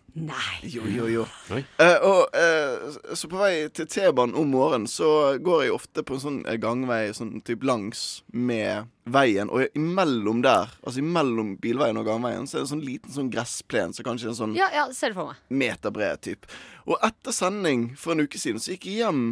[0.13, 0.59] Nei.
[0.67, 1.25] Jo, jo, jo.
[1.79, 6.17] Eh, og eh, så på vei til T-banen om morgenen så går jeg ofte på
[6.17, 9.47] en sånn eh, gangvei sånn typ langs med veien.
[9.49, 13.31] Og imellom der, altså imellom bilveien og gangveien, så er det en sånn liten sånn
[13.31, 13.95] gressplen.
[13.95, 15.39] Så kanskje en sånn Ja, ja, ser det for meg.
[15.63, 16.51] meterbred type.
[16.85, 19.23] Og etter sending for en uke siden så gikk jeg hjem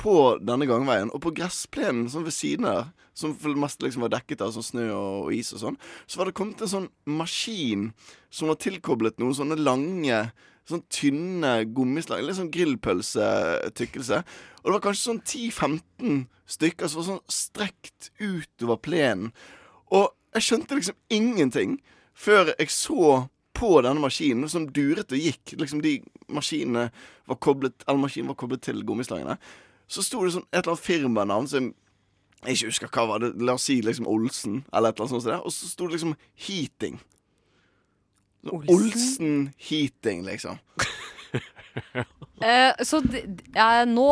[0.00, 4.06] på denne gangveien, og på gressplenen sånn ved siden der, som for det meste liksom
[4.06, 5.76] var dekket av sånn snø og, og is og sånn,
[6.06, 6.88] så var det kommet en sånn
[7.20, 7.90] maskin
[8.32, 10.24] som var tilkoblet noen sånne lange
[10.70, 12.22] Sånn tynne gummislag.
[12.22, 14.20] Litt sånn grillpølsetykkelse.
[14.62, 16.20] Og det var kanskje sånn 10-15
[16.54, 19.32] stykker som var sånn strekt utover plenen.
[19.90, 21.80] Og jeg skjønte liksom ingenting
[22.14, 23.24] før jeg så
[23.58, 25.56] på denne maskinen som duret og gikk.
[25.58, 25.98] Liksom de
[26.32, 26.88] maskinene
[27.28, 29.36] var koblet Eller maskinen var koblet til gummislagene.
[29.92, 31.66] Så sto det sånn et eller annet firmanavn som
[32.46, 33.32] jeg ikke husker hva var det.
[33.44, 35.44] La oss si liksom Olsen, eller et eller annet sånt.
[35.46, 36.14] Og så sto det liksom
[36.46, 36.96] Heating.
[38.50, 40.58] Olsen, Heating, liksom.
[42.42, 43.22] Eh, så d-
[43.54, 44.04] eh, nå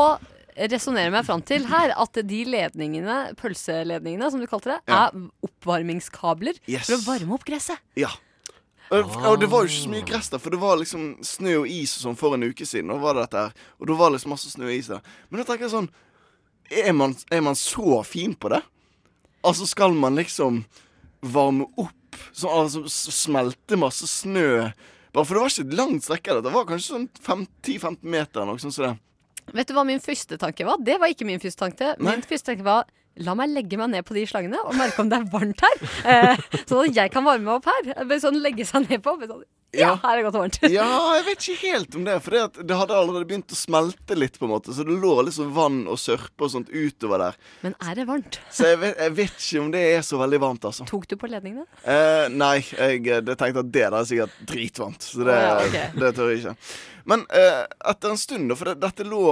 [0.70, 5.00] resonnerer meg fram til her at de ledningene, pølseledningene, som du kalte det, Ja.
[5.10, 6.86] er oppvarmingskabler Yes.
[6.86, 7.76] for å varme opp gresset.
[7.98, 8.08] Ja.
[8.90, 11.61] Og, og det var jo ikke så mye gress der, for det var liksom snø
[11.61, 12.90] og is og sånn for en uke siden.
[12.90, 15.12] Og, var det dette her, og da var det liksom masse snø og is der.
[15.31, 15.90] Men da tenker jeg sånn
[16.70, 18.61] er man, er man så fin på det?
[19.46, 20.64] Altså, skal man liksom
[21.20, 24.70] varme opp Så, altså, Smelte masse snø?
[25.14, 26.37] Bare For det var ikke et langt strekke.
[26.44, 27.07] Det var kanskje sånn
[27.66, 28.46] 10-15 meter.
[28.46, 28.92] Noe sånn, så det.
[29.57, 30.79] Vet du hva min første tanke var?
[30.87, 31.94] Det var ikke min første tanke.
[31.98, 32.87] Min første tanke var
[33.26, 35.80] La meg legge meg ned på de slangene og merke om det er varmt her.
[36.11, 37.90] Eh, sånn at jeg kan varme meg opp her.
[38.04, 39.12] Bare Sånn legge seg ned på.
[39.20, 39.42] Sånn,
[39.76, 40.56] ja, her er det godt og varmt.
[40.72, 40.87] Ja,
[41.18, 42.16] jeg vet ikke helt om det.
[42.24, 44.96] For det, at det hadde allerede begynt å smelte litt, på en måte Så det
[45.02, 47.38] lå liksom vann og sørpe og sånt utover der.
[47.62, 48.40] Men er det varmt?
[48.50, 50.88] Så jeg vet, jeg vet ikke om det er så veldig varmt, altså.
[50.90, 51.68] Tok du på ledningene?
[51.85, 55.06] Eh, nei, jeg, eh, det tenkte at det der er sikkert dritvarmt.
[55.06, 55.87] Så det, oh, ja, okay.
[56.02, 56.56] det tør jeg ikke.
[57.14, 59.24] Men eh, etter en stund, da, for det, dette lå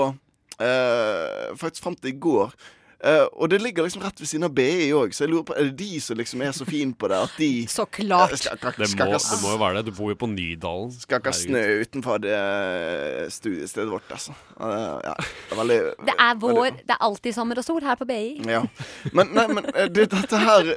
[0.62, 2.54] eh, faktisk fram til i går.
[2.98, 5.54] Eh, og det ligger liksom rett ved siden av BI òg, så jeg lurer på
[5.54, 7.20] Er det de som liksom er så fine på det?
[7.28, 8.32] At de Så klart!
[8.34, 9.84] Eh, skakka, Det må, det må jo være det.
[9.86, 10.90] Du bor jo på Nydalen.
[11.14, 14.34] ha snø utenfor det eh, studiestedet vårt, altså.
[14.58, 18.00] Uh, ja, det er veldig Det er vår Det er alltid sommer og sol her
[18.00, 18.24] på BI.
[18.50, 18.64] Ja.
[19.12, 20.74] Men, nei, men det, dette her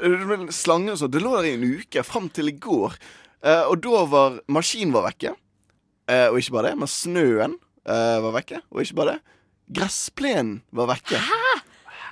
[0.54, 3.00] Slangen og sånn, det lå der i en uke, fram til i går.
[3.42, 5.34] Eh, og da var maskinen var vekke.
[6.06, 8.62] Eh, og ikke bare det, men snøen eh, var vekke.
[8.70, 9.38] Og ikke bare det.
[9.82, 11.18] Gressplenen var vekke.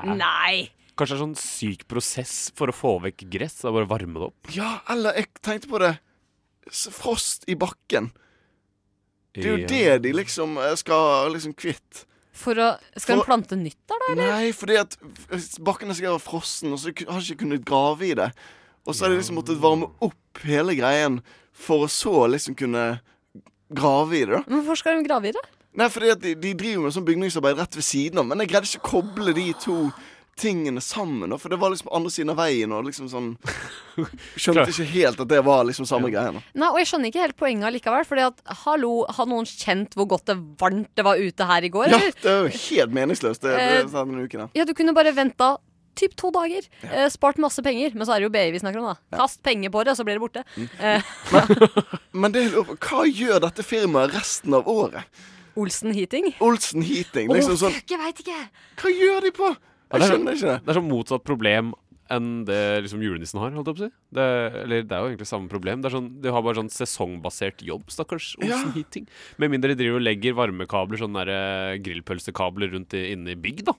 [0.06, 0.70] Nei!
[1.00, 3.62] Kanskje det er sånn syk prosess for å få vekk gress?
[3.64, 4.50] Da bare varme det opp?
[4.56, 5.94] Ja, eller jeg tenkte på det
[6.70, 8.12] Frost i bakken.
[9.34, 9.68] Det er jo Ja.
[9.68, 12.06] det de liksom eh, skal liksom kvitt.
[12.34, 14.12] For å Skal For- en plante nytt der, da?
[14.14, 14.32] Eller?
[14.32, 14.96] Nei, fordi at
[15.64, 18.32] bakken er sikkert frossen, og så har de ikke kunnet grave i det.
[18.86, 23.02] Og så har de liksom måttet varme opp hele greien for å så liksom kunne
[23.74, 24.44] grave i det, da.
[24.48, 25.46] Men hvorfor skal de grave i det?
[25.80, 28.68] Nei, fordi de, de driver med sånn bygningsarbeid rett ved siden av, men jeg greide
[28.70, 29.78] ikke å koble de to
[30.40, 33.30] tingene sammen, for det var liksom på andre siden av veien, og liksom sånn
[34.40, 36.32] Skjønte ikke helt at det var liksom samme greia.
[36.56, 38.06] Nei, og jeg skjønner ikke helt poenget likevel.
[38.08, 41.72] Fordi at, hallo, har noen kjent hvor godt det varmt det var ute her i
[41.74, 41.92] går?
[41.92, 44.54] Ja, det er jo helt meningsløst, det, Eh, det denne uken her.
[44.56, 45.58] Ja, du kunne bare venta
[46.00, 46.64] typ to dager.
[46.88, 47.92] Eh, spart masse penger.
[47.98, 49.20] Men så er det jo BI vi snakker om, da.
[49.20, 50.46] Kast penger på det, så blir det borte.
[50.56, 50.70] Mm.
[50.80, 55.04] Eh, Men det, lurer på, hva gjør dette firmaet resten av året?
[55.56, 56.32] Olsen Heating?
[56.44, 57.32] Olsen Heating.
[57.34, 58.40] Liksom oh, sånn fuck, jeg veit ikke!
[58.82, 59.52] Hva gjør de på?
[59.90, 60.58] Jeg det, er, skjønner ikke det.
[60.66, 61.72] det er sånn motsatt problem
[62.10, 63.94] enn det liksom julenissen har, holdt jeg på å si.
[64.18, 64.26] Det,
[64.64, 65.82] eller det er jo egentlig samme problem.
[65.82, 68.74] Det er sånn, De har bare sånn sesongbasert jobb, stakkars Olsen Ja.
[68.74, 69.06] Heating.
[69.38, 73.38] Med mindre de driver og legger varmekabler, sånne der, eh, grillpølsekabler rundt i, inne i
[73.38, 73.78] bygg, da.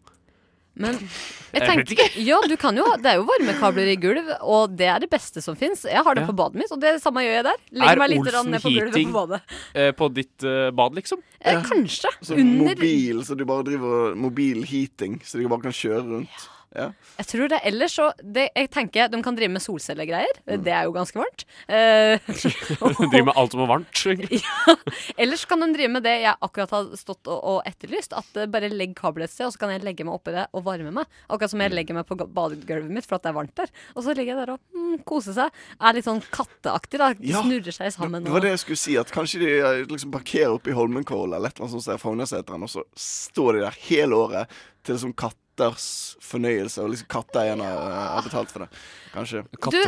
[0.76, 0.94] Men
[1.54, 5.02] jeg tenker, ja, du kan jo, det er jo varmekabler i gulv, og det er
[5.02, 5.83] det beste som fins.
[5.85, 6.28] Jeg har det Ja.
[6.30, 7.59] på badet mitt, og det samme gjør jeg der.
[7.72, 9.40] Legger Er meg litt Olsen ned på gulvet Heating- på badet.
[9.74, 11.18] Eh, på ditt eh, bad, liksom.
[11.40, 12.12] Eh, kanskje.
[12.22, 16.28] Så Under mobil, så du bare driver mobil heating, så du bare kan kjøre rundt.
[16.46, 16.56] Ja.
[16.70, 20.37] Jeg tror det ellers så det, Jeg tenker de kan drive med solcellegreier.
[20.46, 20.62] Mm.
[20.62, 21.42] Det er jo ganske varmt.
[21.66, 22.22] Eh,
[23.11, 24.02] Driver med alt som er varmt.
[24.06, 24.38] egentlig.
[25.22, 28.14] ellers kan de drive med det jeg akkurat har stått og, og etterlyst.
[28.14, 30.46] At eh, bare legg kabel et sted, og så kan jeg legge meg oppi det
[30.54, 31.11] og varme meg.
[31.26, 33.74] Akkurat som jeg legger meg på badegulvet mitt for at det er varmt der.
[33.96, 35.61] Og så ligger jeg der og mm, koser seg.
[35.80, 37.12] Er litt sånn katteaktig, da.
[37.18, 37.42] Ja.
[37.42, 38.26] Snurrer seg sammen.
[38.28, 41.35] Det var det jeg skulle si, at kanskje de eh, liksom parkerer oppe i Holmenkollen
[41.35, 45.16] eller et eller annet sånt Frognerseteren, og så står de der hele året til sånn
[45.60, 48.68] katters fornøyelse, og liksom katteeierne har betalt for det.
[49.12, 49.42] Kanskje.
[49.60, 49.80] Du,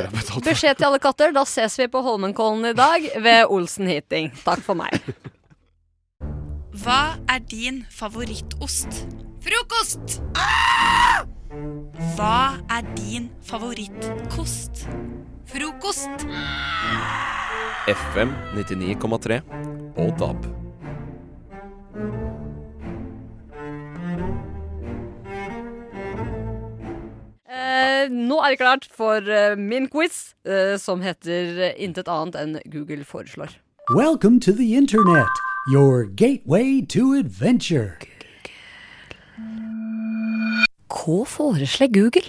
[0.44, 1.32] beskjed til alle katter.
[1.32, 4.32] Da ses vi på Holmenkollen i dag ved Olsen Heating.
[4.44, 4.98] Takk for meg.
[6.82, 9.04] Hva er din favorittost?
[9.42, 10.20] Frokost!
[12.16, 14.86] Hva er din favorittkost?
[15.52, 16.26] Frokost!
[17.90, 19.42] FM 99,3
[19.98, 20.61] og DAB.
[28.52, 33.54] Er klart for eh, min quiz, eh, som heter eh, intet annet enn Google foreslår.
[33.94, 35.40] Welcome to the Internet,
[35.72, 37.96] your gateway to adventure.
[40.92, 42.26] Hva foreslår Google?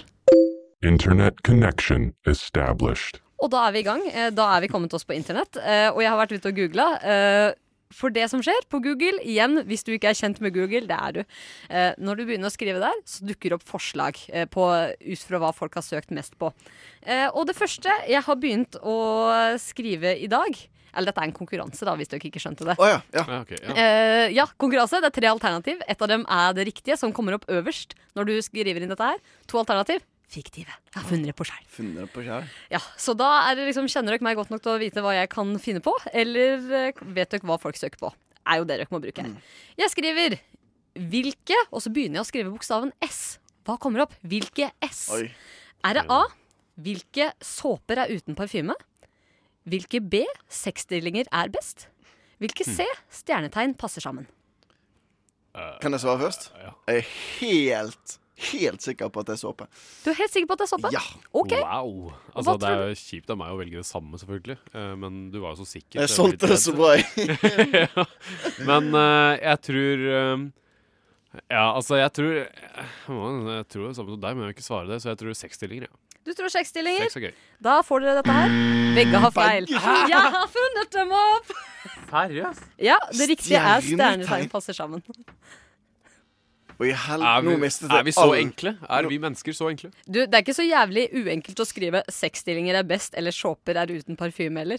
[0.82, 3.20] Internet connection established.
[3.42, 4.02] Og da er vi i gang.
[4.32, 5.58] Da er vi kommet oss på internett.
[5.92, 6.86] Og jeg har vært ute og googla.
[7.92, 10.96] For det som skjer på Google, igjen, hvis du ikke er kjent med Google, det
[10.96, 11.20] er du.
[11.70, 14.64] eh, Når du begynner å skrive der, så dukker opp forslag eh, på,
[14.98, 16.50] ut fra hva folk har søkt mest på.
[17.06, 18.96] Eh, Og det første jeg har begynt å
[19.62, 20.56] skrive i dag
[20.94, 22.76] Eller dette er en konkurranse, da, hvis dere ikke skjønte det.
[22.78, 23.00] Oh, ja.
[23.12, 23.24] ja.
[23.26, 23.74] Ja, ok, ja.
[23.74, 25.00] Eh, ja, konkurranse.
[25.02, 25.80] Det er tre alternativ.
[25.90, 29.02] Et av dem er det riktige, som kommer opp øverst når du skriver inn dette
[29.02, 29.18] her.
[29.50, 30.04] To alternativ.
[30.30, 30.72] Fiktive.
[30.90, 31.64] Jeg har funnet det på sjæl.
[31.70, 32.46] Funnet på sjøl.
[32.72, 35.14] Ja, så da er det liksom, kjenner dere meg godt nok til å vite hva
[35.14, 38.10] jeg kan finne på, eller eh, vet dere hva folk søker på?
[38.44, 39.34] Er jo det dere må bruke her.
[39.80, 40.38] Jeg skriver
[40.94, 43.38] hvilke, og så begynner jeg å skrive bokstaven S.
[43.64, 44.16] Hva kommer opp?
[44.26, 45.06] Hvilke S?
[45.14, 45.28] Oi.
[45.84, 46.24] Er det A?
[46.84, 48.74] Hvilke såper er uten parfyme?
[49.70, 50.24] Hvilke B?
[50.52, 51.86] Sexstillinger er best?
[52.42, 52.84] Hvilke C?
[53.14, 54.26] Stjernetegn passer sammen?
[55.80, 56.48] Kan jeg svare først?
[56.58, 57.08] Jeg er
[57.38, 59.66] helt, helt sikker på at det er såpe.
[60.02, 60.90] Du er helt sikker på at det er såpe?
[60.94, 61.02] Ja.
[61.30, 61.54] Ok.
[61.60, 62.12] Wow.
[62.34, 64.58] Altså, det er kjipt av meg å velge det samme, selvfølgelig.
[64.74, 66.00] Eh, men du var jo så sikker.
[66.02, 67.38] Jeg solgte det så bra, jeg.
[67.84, 68.06] ja.
[68.66, 70.46] Men uh, jeg tror um,
[71.50, 74.90] Ja, altså, jeg tror Jeg, tror det samme som deg, men jeg vil ikke svare
[74.90, 75.90] det, så jeg tror seksstillinger.
[75.90, 76.00] Ja.
[76.24, 77.04] Du tror sexstillinger?
[77.04, 77.34] Sex er gøy.
[77.62, 78.54] Da får dere dette her.
[78.96, 79.66] Begge har feil.
[79.68, 81.50] Jeg har funnet dem opp!
[82.08, 82.70] Seriøst?
[82.80, 85.04] Ja, det riktige er stjernetegn passer sammen.
[86.78, 88.76] Og i Er vi, nå mistet er vi så all- enkle?
[88.90, 89.92] Er vi mennesker så enkle?
[90.06, 93.92] Du, det er ikke så jævlig uenkelt å skrive sexstillinger er best eller såper er
[93.94, 94.78] uten parfyme heller.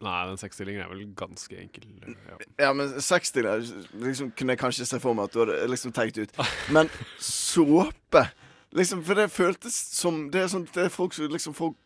[0.00, 1.82] Nei, den sexstillingen er vel ganske enkel.
[2.08, 2.36] Ja.
[2.66, 3.66] Ja, men sexstillinger
[4.00, 6.32] liksom, kunne jeg kanskje se for meg at du hadde liksom tenkt ut.
[6.72, 6.88] Men
[7.20, 8.26] såpe
[8.72, 11.76] liksom, For det føltes som Det er, sånn, det er folk som liksom Folk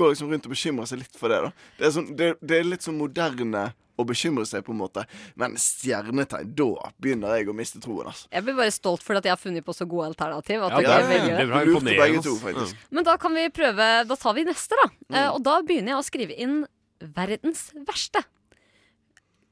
[0.00, 1.42] går liksom rundt og bekymrer seg litt for det.
[1.44, 3.68] da Det er, sånn, det, det er litt sånn moderne
[4.00, 5.02] å bekymre seg, på en måte.
[5.36, 8.08] Men stjernetegn, da begynner jeg å miste troen.
[8.08, 8.30] Altså.
[8.32, 10.62] Jeg blir bare stolt for at jeg har funnet på så gode alternativ.
[10.64, 11.46] At Ja, det, det det.
[11.50, 11.60] bra.
[11.68, 12.78] Lurte begge to, faktisk.
[12.78, 12.86] Mm.
[12.96, 14.88] Men da kan vi prøve Da tar vi neste, da.
[15.12, 16.56] Eh, og da begynner jeg å skrive inn
[17.00, 18.24] verdens verste.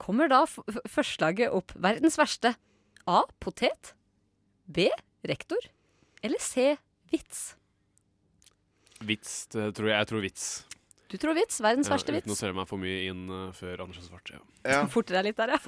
[0.01, 2.55] Kommer da f f- opp verdens verste
[3.07, 3.23] A.
[3.41, 3.93] Potet.
[4.65, 4.89] B.
[5.29, 5.61] Rektor.
[6.23, 6.77] Eller C.
[7.13, 7.55] Vits.
[9.07, 9.99] Vits, det tror jeg.
[9.99, 10.49] Jeg tror vits.
[11.09, 11.57] Du tror vits?
[11.65, 12.41] Verdens Ja, verste uten å vits?
[12.43, 14.29] se meg for mye inn uh, før Anders har svart.
[14.35, 14.41] Ja.
[14.69, 14.81] Ja.
[14.93, 15.61] Forte deg litt der, ja.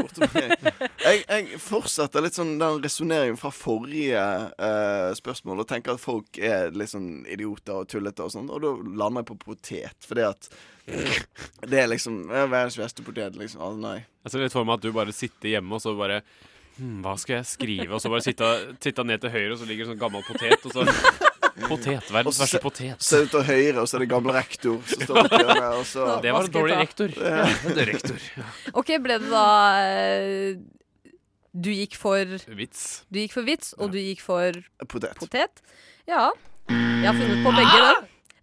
[1.07, 6.37] Jeg, jeg fortsetter litt sånn den resonneringen fra forrige uh, spørsmål og tenker at folk
[6.45, 9.97] er litt sånn idioter og tullete og sånn, og da lander jeg på potet.
[10.05, 10.51] Fordi at
[11.73, 13.63] det er liksom er Verdens verste potet, liksom.
[13.65, 13.97] Altså, nei.
[14.27, 16.21] Jeg ser litt for meg at du bare sitter hjemme og så bare
[16.77, 17.95] hm, Hva skal jeg skrive?
[17.97, 18.53] Og så bare sitte,
[18.85, 21.30] sitte ned til høyre, og så ligger det sånn gammel potet, og så
[21.69, 22.11] Potet.
[22.13, 22.97] Verdens verste potet.
[23.03, 25.71] Så er det til høyre, og så er det gamle rektor som står på hjørnet,
[25.79, 27.15] og så Det var en dårlig rektor.
[27.17, 27.47] Ja.
[27.67, 28.29] Det er rektor.
[28.81, 29.47] OK, ble det da
[29.85, 30.55] eh,
[31.53, 32.85] Du gikk for Vits.
[33.11, 34.55] Du gikk for vits, og du gikk for
[34.87, 35.17] Potet.
[35.19, 35.63] potet.
[36.09, 36.31] Ja.
[36.71, 37.95] Jeg har funnet på begge da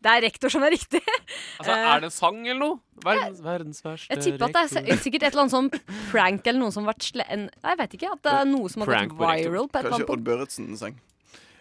[0.03, 1.01] Det er rektor som er riktig.
[1.57, 2.75] Altså, er det en sang eller noe?
[3.03, 5.69] Verdens, verdens verste Jeg tipper at det er sikkert et eller annet sånn
[6.11, 7.25] prank eller noe som har vært sle...
[7.33, 8.11] en- Nei, Jeg vet ikke.
[8.13, 9.51] At det er noe som har Prank gått på rektor.
[9.55, 10.27] viral på et eller Kanskje annet Odd punkt.
[10.29, 10.99] Børretzen sang.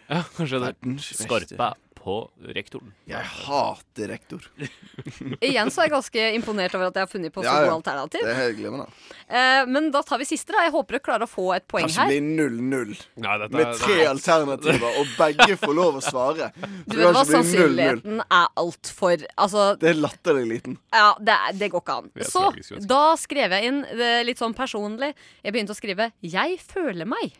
[0.09, 0.75] Ja, kanskje det.
[1.03, 1.73] Skorpa
[2.07, 2.93] på rektoren.
[3.09, 4.45] Jeg hater rektor.
[5.43, 7.73] Igjen så er jeg ganske imponert over at jeg har funnet på så Ja, gode
[7.81, 8.21] alternativ.
[8.23, 8.85] Det er helt glimrende.
[9.27, 10.61] Eh, men da tar vi siste, da.
[10.63, 12.13] Jeg håper du klarer å få et poeng Kanskje her.
[12.13, 13.01] Kanskje blir 0-0.
[13.25, 16.47] Nei, dette Med er- tre alternativer, og begge får lov å svare.
[16.87, 20.77] Du vet hva, sannsynligheten er altfor Altså, Det er latterlig liten.
[20.95, 22.07] ja, det, er- det går ikke an.
[22.23, 22.45] Så
[22.87, 25.11] da skrev jeg inn det litt sånn personlig.
[25.43, 27.35] Jeg begynte å skrive 'Jeg føler meg'.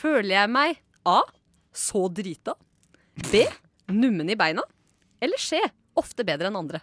[0.00, 1.22] Føler jeg meg A.
[1.74, 2.54] Så drita.
[3.30, 3.46] B.
[3.86, 4.62] Nummen i beina.
[5.20, 5.60] Eller C.
[5.94, 6.80] Ofte bedre enn andre.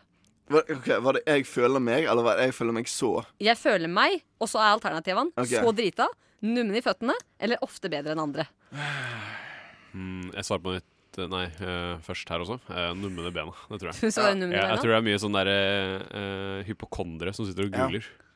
[0.50, 3.26] Var, ok, var det 'jeg føler meg', eller var det 'jeg føler meg så'?
[3.40, 5.62] Jeg føler meg, og så er alternativene okay.
[5.62, 6.08] så drita,
[6.42, 8.48] nummen i føttene eller ofte bedre enn andre.
[9.94, 10.86] Mm, jeg svarer på nytt
[11.20, 12.60] Nei, uh, først her også.
[12.70, 13.52] Uh, numne bena.
[13.68, 13.98] Det tror jeg.
[14.00, 15.58] Du Det numne Ja, jeg, jeg tror det er mye sånn derre
[16.06, 17.90] uh, hypokondere som sitter og Ja.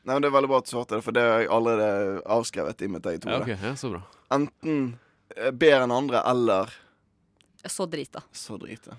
[0.04, 2.20] Nei, men Det er veldig bra at du svarte det, for det har jeg allerede
[2.28, 3.56] avskrevet i mitt eget Ja, hode.
[3.56, 4.02] ja, så bra.
[4.36, 4.98] Enten eh,
[5.52, 6.72] bedre enn andre, eller
[7.66, 8.22] Så drita.
[8.32, 8.96] så drita.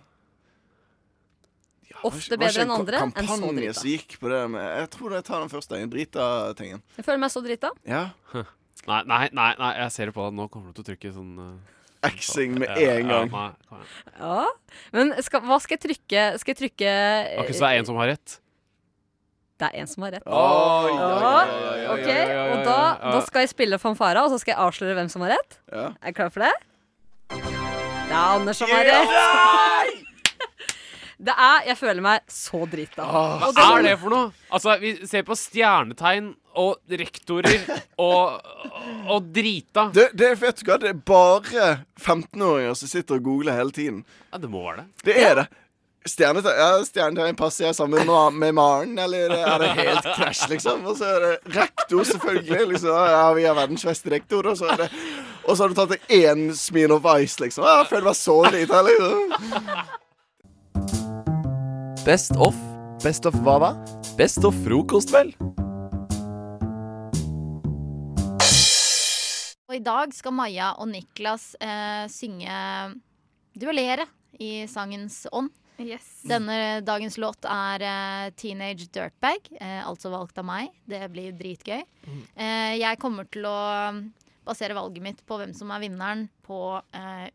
[2.06, 3.74] Ofte bedre enn andre enn så kampanje drita.
[3.80, 6.82] som gikk på det med Jeg tror jeg tar den første, den drita-tingen.
[6.98, 7.72] Jeg føler meg så drita.
[7.88, 8.04] Ja.
[8.86, 10.36] Nei, nei, nei, nei, jeg ser det på deg.
[10.38, 11.54] Nå kommer du til å trykke sånn uh,
[12.12, 13.32] X-ing med en gang.
[13.32, 13.88] kom igjen.
[14.20, 14.44] Ja.
[14.94, 16.26] Men skal, hva skal jeg trykke?
[16.42, 16.92] Skal jeg trykke
[17.40, 18.36] Akkurat så det er en som har rett?
[19.56, 20.26] Det er en som har rett.
[20.28, 22.80] Ja, OK, og da,
[23.16, 25.60] da skal jeg spille fanfara, og så skal jeg avsløre hvem som har rett.
[25.72, 25.86] Ja.
[26.02, 26.56] Er du klar for det?
[27.32, 30.02] Det er Anders som har rett.
[31.26, 33.06] Det er Jeg føler meg så drita.
[33.08, 34.34] Hva Og er det for noe?
[34.52, 37.64] Altså, Vi ser på stjernetegn og rektorer
[38.04, 38.36] og,
[39.12, 39.90] og drita.
[39.96, 44.04] Det, det, vet du hva, det er bare 15-åringer som sitter og googler hele tiden.
[44.32, 44.88] Ja, det må være det.
[45.08, 45.48] Det er det.
[46.06, 50.84] Stjernetegn ja, stjernetegn passer jeg sammen med, med Maren, eller er det helt krasj, liksom?
[50.86, 52.68] Og så er det rektor, selvfølgelig.
[52.76, 52.92] Liksom.
[52.94, 54.46] Ja, vi er verdens beste rektor.
[54.52, 54.90] Og så, er det,
[55.48, 57.66] og så har du tatt én Smean of Ice, liksom.
[57.66, 59.34] Ja, Jeg føler meg så lite, liksom.
[62.06, 62.54] Best of.
[63.02, 63.74] Best of hva da?
[64.22, 65.34] Best of frokost, vel.
[69.66, 72.54] Og i dag skal Maja og Niklas eh, synge
[73.58, 74.06] duellere
[74.38, 75.50] i sangens ånd.
[76.26, 80.72] Denne dagens låt er uh, 'Teenage Dirtbag', uh, altså valgt av meg.
[80.88, 81.84] Det blir dritgøy.
[82.40, 83.58] Uh, jeg kommer til å
[84.46, 86.60] basere valget mitt på hvem som er vinneren, på
[86.94, 87.28] eh,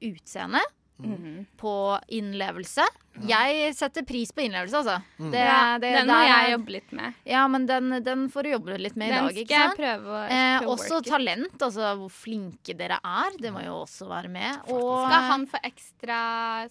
[1.05, 1.47] Mhm.
[1.61, 2.85] På innlevelse.
[3.27, 5.03] Jeg setter pris på innlevelse, altså.
[5.19, 5.31] Mm.
[5.35, 5.41] Det,
[5.83, 7.15] det, den må der jeg jobbe litt med.
[7.27, 9.33] Ja, men den, den får du jobbe litt med i Den dag.
[9.35, 9.81] skal ikke jeg sant?
[9.81, 13.37] prøve å- eh, også talent, altså hvor flinke dere er.
[13.43, 14.61] Det må jo også være med.
[14.71, 16.21] Og Skal han få ekstra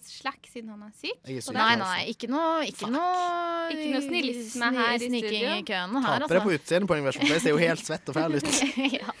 [0.02, 1.20] slack siden han er syk?
[1.28, 5.44] Er syk, Nei, nei, ikke noe, ikke noe Ikke noe snillisme her i studio.
[5.44, 6.58] i her, Taper jeg på altså.
[6.58, 8.50] utseendepoeng, for jeg ser jo helt svett og fæl ut.
[9.00, 9.12] ja.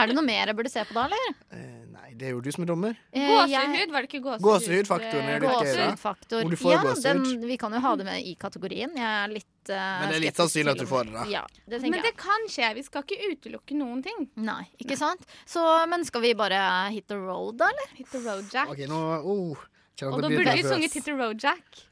[0.00, 1.79] Er det noe mer jeg burde se på da, eller?
[2.00, 2.96] Nei, det er jo du som er dommer.
[3.12, 4.44] Eh, Gåsehud, var det ikke gåsehud?
[4.46, 5.50] Gåsehudfaktoren er det?
[5.50, 6.44] Gåsehudfaktor.
[6.46, 7.24] Om du får Ja, gåsehud.
[7.26, 8.94] den, vi kan jo ha det med i kategorien.
[8.96, 11.26] Jeg er litt uh, Men det er litt sannsynlig at du får det, da.
[11.28, 12.70] Ja, det tenker Men det kan skje.
[12.78, 14.30] Vi skal ikke utelukke noen ting.
[14.40, 15.28] Nei, ikke sant?
[15.44, 15.60] Så,
[15.92, 16.62] men skal vi bare
[16.94, 17.92] hit the road, da, eller?
[17.98, 18.72] Hit the road, Jack.
[18.72, 19.68] OK, nå oh,
[20.08, 21.84] Og da burde vi sunget Hit the road, Jack.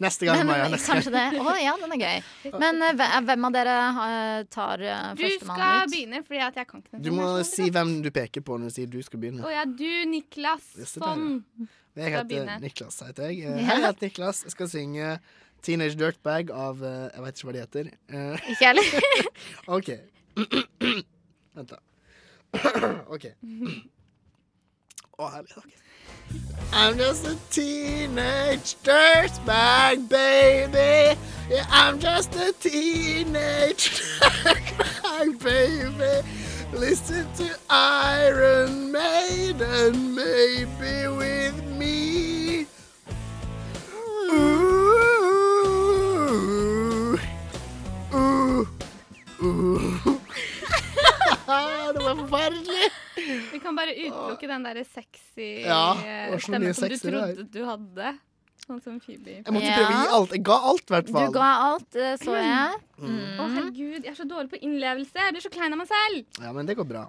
[0.00, 0.68] Neste gang, Maja.
[0.72, 1.34] Neste kanskje gang.
[1.34, 1.40] det.
[1.44, 2.54] Å ja, den er gøy.
[2.62, 3.74] Men eh, hvem av dere
[4.52, 5.20] tar førstemann ut?
[5.20, 5.92] Du skal ut?
[5.92, 7.02] begynne, fordi jeg kan ikke noe.
[7.04, 9.44] Du må si hvem du peker på når du sier du skal begynne.
[9.44, 10.70] Å ja, du, Niklas.
[10.94, 11.28] Sånn.
[11.98, 12.50] Jeg heter.
[12.62, 13.44] Niklas, heter jeg.
[13.44, 14.44] Eh, Hei, jeg heter Niklas.
[14.46, 15.12] Jeg skal synge
[15.60, 17.90] Teenage Dirtbag av eh, Jeg vet ikke hva de heter.
[18.08, 19.30] Eh, Ikke jeg heller.
[19.76, 19.90] OK.
[21.58, 21.82] Vent, da.
[23.14, 23.26] OK.
[26.72, 31.18] I'm just a teenage dirtbag, baby.
[31.50, 36.26] Yeah, I'm just a teenage dirtbag, baby.
[36.72, 42.66] Listen to Iron Maiden, maybe with me.
[44.32, 44.38] Ooh,
[48.14, 48.68] ooh,
[49.42, 50.20] ooh.
[51.96, 52.88] Det var forferdelig.
[53.52, 57.34] Vi kan bare utelukke den derre sexy Ja, eh, stemmen som du sexy der.
[57.36, 58.12] trodde du hadde.
[58.66, 59.38] Sånn som Phoebe.
[59.40, 60.34] Jeg måtte prøve å gi alt.
[60.36, 62.82] Jeg ga alt, i hvert Du ga alt, eh, så jeg.
[63.00, 65.16] Å, herregud, jeg er så dårlig på innlevelse.
[65.16, 66.26] Jeg blir så klein av meg selv.
[66.44, 67.06] Ja, men det går bra.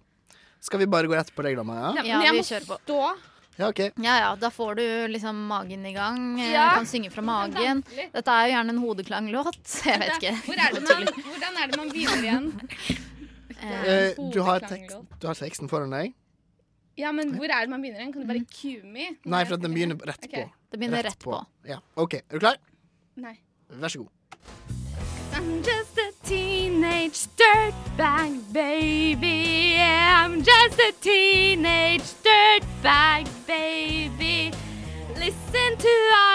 [0.61, 1.93] Skal vi bare gå rett på Maja?
[1.97, 2.77] Ja, Ja, jeg vi må kjører på.
[2.85, 3.17] stå.
[3.59, 3.91] Ja, okay.
[3.97, 6.37] Ja ja, da får du liksom magen i gang.
[6.37, 6.71] Du Ja.
[6.73, 7.83] Kan synge fra magen.
[8.13, 9.59] Dette er jo gjerne en hodeklanglåt.
[9.85, 10.33] Jeg vet ikke.
[10.47, 12.51] Hvor er det man, hvordan er det man begynner igjen?
[13.61, 16.15] Eh, du, har tekst, du har teksten foran deg?
[16.97, 18.11] Ja, men hvor er det man begynner?
[18.11, 19.11] Kan du bare cue me?
[19.25, 20.33] Nei, for at den begynner rett Ok.
[20.33, 20.47] Okay.
[20.71, 21.37] Det begynner rett på.
[21.67, 22.13] Ja, OK.
[22.13, 22.57] Er du klar?
[23.21, 23.37] Nei.
[23.69, 24.09] Vær så god.
[25.33, 29.75] I'm just a teenage dirtbag baby.
[29.77, 34.51] I'm just a teenage dirtbag baby.
[35.15, 35.93] Listen to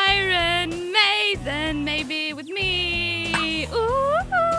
[0.08, 3.66] Iron Maiden, maybe with me.
[3.72, 4.55] Ooh.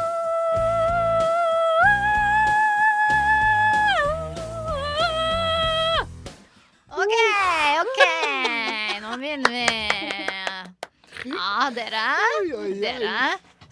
[6.98, 7.14] OK,
[7.82, 8.00] OK.
[9.04, 9.66] Nå begynner vi.
[11.30, 12.06] Ja, dere.
[12.82, 13.20] Dere.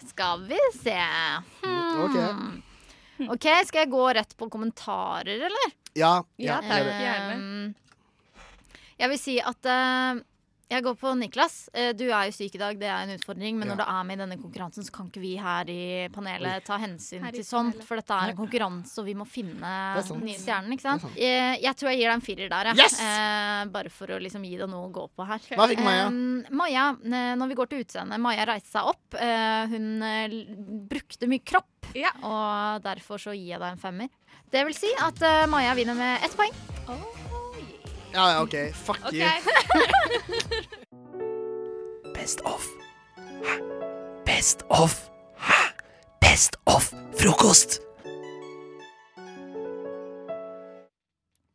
[0.06, 1.00] Skal vi se.
[1.64, 2.62] Hmm.
[3.32, 5.74] OK, skal jeg gå rett på kommentarer, eller?
[5.98, 6.12] Ja.
[6.38, 6.86] Ja, takk.
[7.02, 7.34] Gjerne.
[7.34, 7.74] Um,
[8.96, 10.22] jeg vil si at eh,
[10.68, 11.68] jeg går på Niklas.
[11.72, 13.56] Eh, du er jo syk i dag, det er en utfordring.
[13.58, 13.74] Men Ja.
[13.74, 16.76] når du er med i denne konkurransen, så kan ikke vi her i panelet ta
[16.78, 17.82] hensyn til sånt.
[17.84, 20.72] For dette er en konkurranse, og vi må finne nye stjernen.
[20.72, 21.04] ikke sant?
[21.16, 22.76] Eh, jeg tror jeg gir deg en firer der, jeg.
[22.76, 22.98] Yes!
[23.00, 25.38] Eh, bare for å liksom gi deg noe å gå på her.
[25.54, 26.06] Hva fikk Maja?
[26.06, 26.92] Eh, Maja,
[27.36, 29.14] når vi går til utseendet Maja reiste seg opp.
[29.14, 30.28] eh, hun eh,
[30.90, 32.10] brukte mye kropp, Ja.
[32.22, 34.08] og derfor så gir jeg deg en femmer.
[34.50, 36.52] Det vil si at eh, Maja vinner med ett poeng.
[38.16, 38.54] Ja, ja, OK.
[38.74, 39.20] Fuck you.
[42.14, 42.64] Best of.
[43.44, 43.60] Hæ?
[44.24, 45.08] Best of.
[45.36, 45.62] Hæ?
[46.20, 47.80] Best of frokost.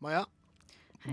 [0.01, 0.24] Maja,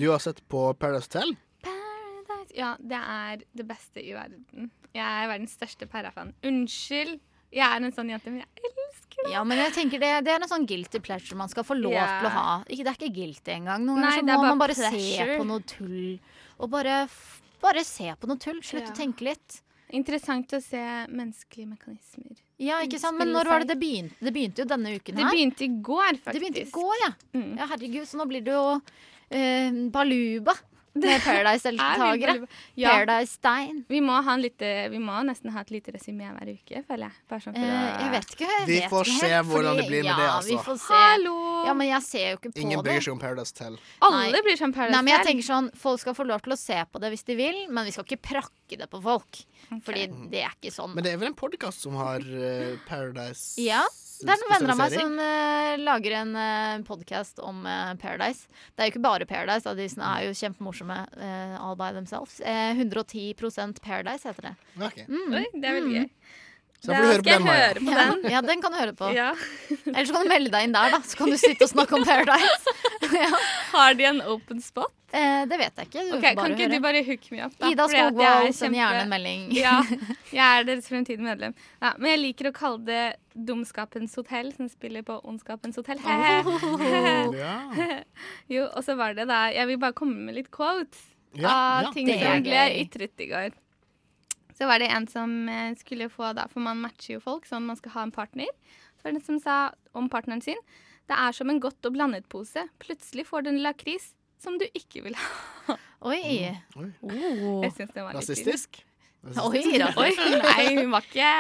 [0.00, 1.36] du har sett på Paradise Hotel?
[1.64, 2.52] Paradise.
[2.54, 4.70] Ja, det er det beste i verden.
[4.94, 6.34] Jeg er verdens største Perra-fan.
[6.44, 7.20] Unnskyld.
[7.54, 9.30] Jeg er en sånn jente, men jeg elsker det.
[9.32, 11.94] Ja, men jeg tenker det, det er en sånn guilty pleasure man skal få lov
[11.94, 12.18] yeah.
[12.20, 12.48] til å ha.
[12.66, 13.86] Ikke, det er ikke guilty engang.
[13.88, 15.30] Noen ganger er må bare man bare pleasure.
[15.30, 16.12] se på noe tull.
[16.58, 16.98] Og bare,
[17.64, 18.60] bare se på noe tull.
[18.60, 18.92] Slutt Ja.
[18.92, 19.62] å tenke litt.
[19.96, 22.36] Interessant å se menneskelige mekanismer.
[22.60, 23.16] Ja, ikke sant?
[23.16, 24.18] Men når var det det begynte?
[24.20, 25.22] Det begynte jo denne uken her.
[25.22, 26.34] Det begynte i går, faktisk.
[26.34, 27.12] Det begynte i går, ja.
[27.62, 28.64] Ja, herregud, så nå blir det jo
[29.30, 30.52] eh, baluba
[31.08, 32.34] med Paradise-deltakere.
[32.34, 32.46] Er vi
[32.82, 32.90] Ja.
[32.96, 33.84] Paradise Stein.
[33.88, 37.16] Vi må, ha lite, vi må nesten ha et lite resymé hver uke, føler jeg.
[37.30, 38.48] Bare sånn for Eh, å jeg vet ikke.
[38.48, 40.48] Jeg Vi vet får ikke se helt, hvordan fordi- det blir med ja, det, altså.
[40.48, 40.94] Vi får se.
[40.94, 41.36] Hallo!
[41.66, 43.78] Ja, men jeg ser jo ikke på Ingen bryr seg om Paradise Tell.
[44.02, 44.56] Alle Nei.
[44.56, 46.84] seg om Paradise Nei, men jeg tenker sånn, Folk skal få lov til å se
[46.92, 49.44] på det hvis de vil, men vi skal ikke prakke det på folk.
[49.84, 50.94] Fordi det er ikke sånn.
[50.94, 53.82] Men det er vel en podkast som har uh, Paradise Ja,
[54.24, 58.48] det er noen venner av meg som uh, lager en uh, podkast om uh, Paradise.
[58.74, 59.74] Det er jo ikke bare Paradise, da.
[59.78, 62.40] de er jo kjempemorsomme eh, all by themselves.
[62.40, 64.54] Eh, 110% Paradise heter det.
[64.78, 65.06] Okay.
[65.08, 65.34] Mm.
[65.38, 66.10] Oi, det er veldig Mm.
[66.78, 67.62] Så da får du høre på den, Maja.
[67.68, 68.30] høre på Ja, den.
[68.30, 69.08] ja, den kan du høre på.
[69.16, 69.30] Ja.
[69.90, 71.00] Eller så kan du melde deg inn der, da.
[71.02, 72.74] Så kan du sitte og snakke om Paradise.
[73.74, 74.92] Har de en open spot?
[75.10, 76.02] Eh, det vet jeg ikke.
[76.04, 76.76] Du Ok, bare Kan ikke høre.
[76.78, 77.54] du bare hook me up?
[77.58, 77.70] da?
[77.72, 79.44] Ida skal gå jeg Skogvold, send gjerne en melding.
[79.56, 79.74] Ja,
[80.38, 81.54] jeg er deres fremtidige medlem.
[81.82, 83.02] Ja, men jeg liker å kalle det
[83.48, 85.98] Dumskapens hotell, som spiller på Ondskapens hotell.
[86.04, 87.34] Oh.
[88.52, 91.00] Jo, og så var det da Jeg vil bare komme med litt quotes
[91.36, 91.90] Ja, av ja.
[91.96, 93.56] ting som ble ytret i går.
[94.58, 97.68] Så var det en som eh, skulle få da, for man matcher jo folk sånn
[97.68, 98.50] man skal ha en partner.
[98.98, 99.58] Så var det en som sa
[99.98, 100.58] om partneren sin
[101.08, 102.66] det er som en godt og blandet pose.
[102.82, 104.10] Plutselig får du en lakris
[104.42, 105.76] som du ikke vil ha.
[106.10, 106.20] Oi.
[106.76, 106.90] Oi.
[107.00, 107.62] Oh.
[107.64, 108.20] Jeg syns den var litt.
[108.20, 108.82] Rasistisk?
[109.42, 109.88] Oi, da.
[109.98, 111.30] Oi, nei, hun var ikke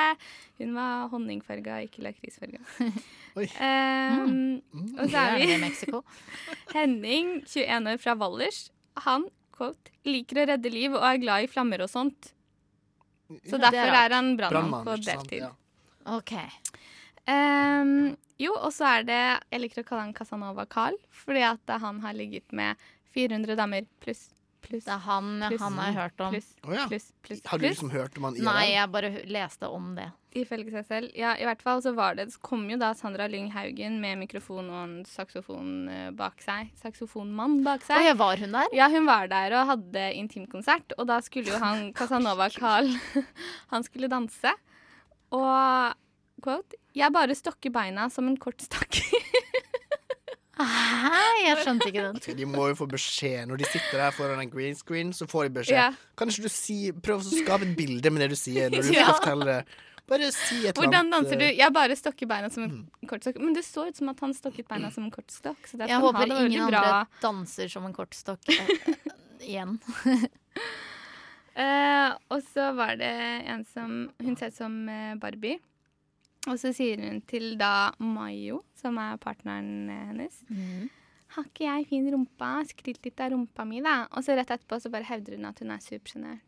[0.58, 2.58] Hun var honningfarga, ikke lakrisfarga.
[3.38, 3.44] Oi.
[3.46, 6.00] Um, og så er vi
[6.74, 8.64] Henning, 21 år fra Valdres.
[9.04, 12.32] Han quote, liker å redde liv og er glad i flammer og sånt.
[13.44, 15.08] Så er derfor er han brannmann på sant?
[15.08, 15.44] deltid.
[15.44, 15.52] Ja.
[16.16, 16.32] OK.
[17.28, 19.18] Um, jo, og så er det
[19.50, 22.80] Jeg liker å kalle han Casanova Carl, fordi at han har ligget med
[23.14, 24.30] 400 damer pluss.
[24.64, 26.32] Plus, Det er han plus, han har jeg hørt om.
[26.34, 26.86] Plus, oh, ja.
[27.46, 28.48] Har du liksom hørt om han IRL?
[28.48, 30.08] Nei, jeg bare leste om det.
[30.38, 31.10] Ifølge seg selv.
[31.18, 34.18] Ja, i hvert fall så var det Så kom jo da Sandra Lyng Haugen med
[34.22, 36.70] mikrofon og en saksofon eh, bak seg.
[36.82, 38.08] Saksofonmann bak seg.
[38.12, 38.68] Å var hun der?
[38.76, 42.90] Ja, hun var der og hadde intimkonsert, og da skulle jo han Casanova Carl
[43.72, 44.52] Han skulle danse.
[45.34, 45.96] Og
[46.44, 49.04] quote Jeg bare stokker beina som en kort stakker.
[50.58, 51.24] Hæ?
[51.48, 52.36] Jeg skjønte ikke den.
[52.38, 55.12] De må jo få beskjed når de sitter der foran en green screen.
[55.14, 55.78] Så får de beskjed.
[55.78, 55.90] Ja.
[56.18, 58.90] Kan ikke du si prøve å skape et bilde med det du sier når du
[58.96, 59.04] Ja.
[59.06, 59.60] skal fortelle det.
[60.08, 61.44] Bare si et eller Hvordan danser du?
[61.44, 62.76] eh, Jeg bare stokker beina som en
[63.10, 63.38] kortstokk.
[63.42, 65.66] Men det så ut som at han stokket beina som en kortstokk.
[65.68, 66.00] Så Jeg ha.
[66.00, 66.80] håper Det ingen bra.
[66.80, 69.78] andre danser som en kortstokk eh, eh, igjen.
[71.58, 73.12] uh, og så var det
[73.50, 74.78] en som Hun ser ut som
[75.20, 75.58] Barbie.
[76.48, 80.90] Og så sier hun til da Mayo, som er partneren hennes hennes
[81.34, 82.62] Har ikke jeg fin rumpa?
[82.70, 84.06] Skryt litt av rumpa mi, da.
[84.16, 86.40] Og så rett etterpå så bare hevder hun at hun er supersjenert.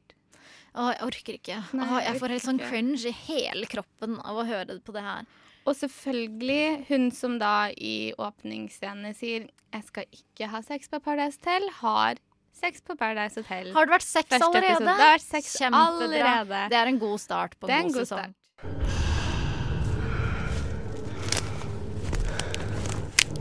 [0.75, 1.57] Å, jeg orker ikke.
[1.75, 5.03] Nei, Å, jeg får helt sånn cringe i hele kroppen av å høre på det
[5.03, 5.25] her.
[5.67, 11.39] Og selvfølgelig hun som da i åpningsscenen sier 'Jeg skal ikke ha sex på Paradise
[11.39, 12.17] Hotel', har
[12.53, 13.73] sex på Paradise Hotel.
[13.73, 14.67] Har det vært sex Første allerede?
[14.67, 14.97] episode.
[14.97, 16.05] Det har vært sex Kjempebra.
[16.05, 16.69] allerede.
[16.71, 18.35] Det er en god start på en en god, god sesong.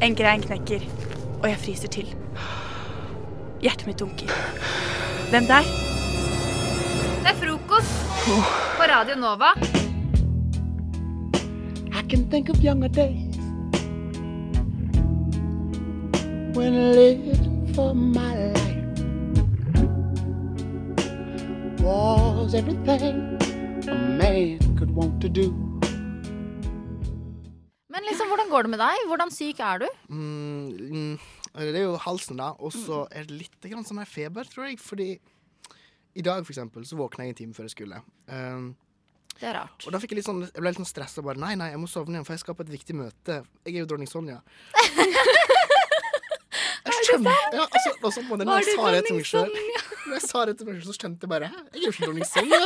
[0.02, 0.82] En grein knekker,
[1.42, 2.16] og jeg fryser til.
[3.62, 4.32] Hjertet mitt dunker.
[5.32, 5.89] Hvem der?
[7.80, 9.54] Frokost på Radio Nova.
[11.92, 13.38] I can think of younger days
[16.56, 18.92] when living for my life
[21.82, 23.40] was everything
[23.88, 25.48] a man could want to do.
[27.90, 29.08] Men liksom, hvordan går det med deg?
[29.08, 29.88] Hvordan syk er du?
[30.10, 31.20] Mm, mm,
[31.56, 32.52] det er jo halsen, da.
[32.60, 34.80] Og så er det litt grann som her feber, tror jeg.
[34.84, 35.14] Fordi
[36.20, 38.02] i dag, for eksempel, så våkna jeg en time før jeg skulle.
[38.28, 38.70] Um,
[39.40, 39.86] Det er rart.
[39.88, 41.24] og da fikk jeg litt sånn Jeg ble litt sånn stressa.
[41.24, 43.40] Bare nei, nei, jeg må sovne igjen, for jeg skal på et viktig møte.
[43.64, 44.42] Jeg er jo dronning Sonja.
[46.90, 49.52] Jeg skjønte ja, altså, altså, så på den, Var jeg sa det til meg sjøl,
[50.16, 52.06] jeg sa det til meg selv, så skjønte jeg bare Hæ, jeg er jo ikke
[52.08, 52.60] dronning Sonja.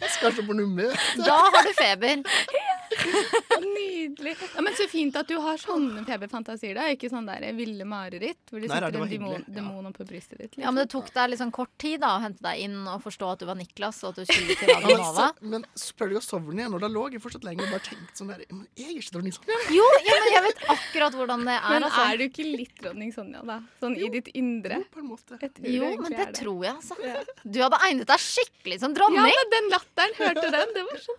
[0.00, 1.24] Jeg skal ikke på noe møte.
[1.24, 2.24] Da har du feber.
[3.74, 4.34] Nydelig.
[4.54, 6.74] Ja, men Så fint at du har sånne feberfantasier.
[6.78, 9.54] da Ikke sånn der ville mareritt hvor du sitter en demon, ja.
[9.58, 10.58] demon oppå brystet ditt.
[10.60, 13.32] Ja, men Det tok deg sånn kort tid da å hente deg inn og forstå
[13.34, 15.28] at du var Niklas, og at du skulle til Ja, Radio men, Nova.
[15.30, 17.74] så, men så prøvde jeg å sovne igjen, og da lå jeg fortsatt lenge og
[17.74, 19.60] bare tenkte sånn der Men jeg er ikke dronning Sonja.
[19.74, 21.68] Jo, ja, men jeg vet akkurat hvordan det er.
[21.74, 22.06] Men altså.
[22.08, 23.60] er du ikke litt dronning Sonja, da?
[23.82, 24.82] Sånn i ditt indre?
[24.94, 25.38] på en måte.
[25.64, 26.96] Jo, men det tror jeg, altså.
[27.42, 29.26] Du hadde egnet deg skikkelig som dronning.
[29.26, 30.74] Ja, men den latteren, hørte du den?
[30.76, 31.16] Det var så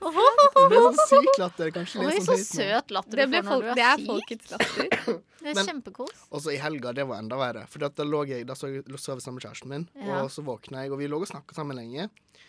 [0.96, 1.72] sånn syk latter.
[1.76, 4.08] Kanskje Oi, så søt latter Det, du får folk, når du det er er syk.
[4.12, 4.86] folkets latter.
[5.46, 6.14] Det er kjempekos.
[6.34, 7.68] Og så i helga, det var enda verre.
[7.70, 10.24] For da lå jeg Da så jeg sov jeg sammen med kjæresten min, Ja.
[10.24, 12.08] og så våkna jeg, og vi lå og snakka sammen lenge.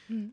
[0.08, 0.30] Mm.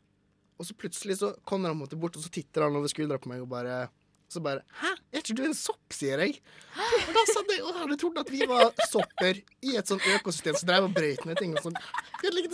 [0.62, 3.44] Og så plutselig så kommer han bort, og så titter han over skuldra på meg
[3.44, 3.90] og bare
[4.32, 6.40] så bare Hæ, er ikke du en sopp, sier jeg.
[6.80, 10.56] Og da satt jeg og hadde trodd at vi var sopper i et sånt økosystem
[10.58, 11.52] som drev og brøyt ned ting.
[11.54, 11.78] Og sånn.
[12.24, 12.48] Vi hadde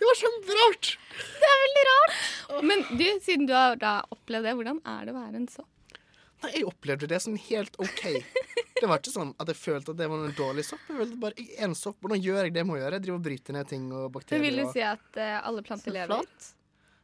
[0.00, 0.94] Det var kjemperart.
[1.20, 2.22] Det er veldig rart.
[2.64, 5.68] Men du, siden du har da opplevd det, hvordan er det å være en sopp?
[6.40, 8.06] Nei, jeg opplevde det som helt OK.
[8.80, 10.86] Det var ikke sånn at jeg følte at det var en dårlig sopp.
[10.88, 12.96] Jeg følte bare jeg er en sopp, Hvordan gjør jeg det jeg må gjøre.
[12.96, 14.40] Jeg driver og bryter ned ting og bakterier.
[14.40, 14.46] bakterier.
[14.46, 16.30] vil du si at uh, alle planter lever?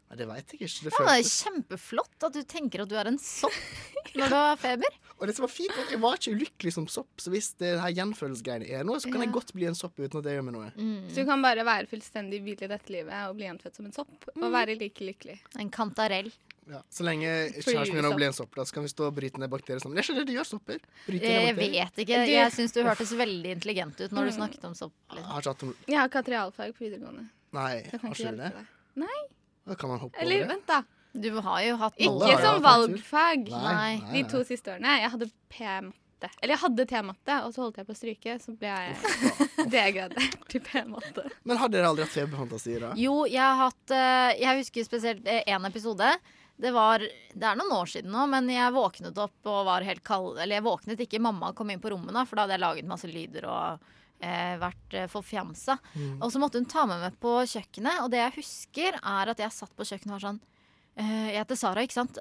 [0.07, 0.86] Nei, det veit jeg ikke.
[0.86, 4.38] Det Ja, det er kjempeflott at du tenker at du er en sopp når du
[4.38, 4.97] har feber.
[5.18, 7.54] Og det som var fint, var at jeg var ikke ulykkelig som sopp, så hvis
[7.56, 10.34] det her gjenfødelsesgreiene er noe, så kan jeg godt bli en sopp uten at det
[10.36, 10.70] gjør meg noe.
[11.08, 13.92] Så du kan bare være fullstendig hvil i dette livet og bli gjenfødt som en
[13.96, 14.52] sopp og Mm.
[14.52, 15.38] være like lykkelig.
[15.58, 16.28] En kantarell.
[16.68, 19.38] Ja, så lenge kjæresten min blir en sopp, da så kan vi stå og bryte
[19.38, 19.94] ned bakterier sammen.
[19.96, 20.78] Det er ikke det de gjør, sopper.
[21.06, 22.26] Bryter Jeg vet ikke.
[22.26, 24.36] Jeg syns du hørtes veldig intelligent ut når du Mm.
[24.36, 24.92] snakket om sopp.
[25.14, 27.28] Jeg har ikke hatt Jeg realfag på videregående.
[27.52, 28.66] Nei, jeg har ikke ikke du det?
[28.96, 29.20] Nei.
[29.66, 30.56] Da kan man hoppe Eller over det.
[30.56, 30.82] vent, da.
[31.22, 33.46] Du har jo hatt Ikke som hatt valgfag.
[33.52, 34.12] Nei, nei, nei.
[34.16, 34.98] De to siste årene.
[35.02, 36.30] Jeg hadde P-matte.
[36.40, 38.38] Eller jeg hadde T-matte, og så holdt jeg på å stryke.
[38.42, 38.96] Så ble jeg
[39.74, 41.26] degradert til P-matte.
[41.48, 42.94] Men har dere aldri hatt feberfantasier, da?
[43.00, 46.14] Jo, jeg har hatt eh, Jeg husker spesielt én episode.
[46.56, 50.00] Det var Det er noen år siden nå, men jeg våknet opp og var helt
[50.06, 52.64] kald Eller jeg våknet ikke, mamma kom inn på rommet, da, for da hadde jeg
[52.64, 53.86] laget masse lyder og
[54.20, 55.76] eh, vært eh, forfjamsa.
[55.94, 56.12] Mm.
[56.22, 59.42] Og så måtte hun ta med meg på kjøkkenet, og det jeg husker, er at
[59.42, 60.55] jeg satt på kjøkkenet og var sånn eh,
[60.97, 62.18] Jeg heter Sara, ikke sant?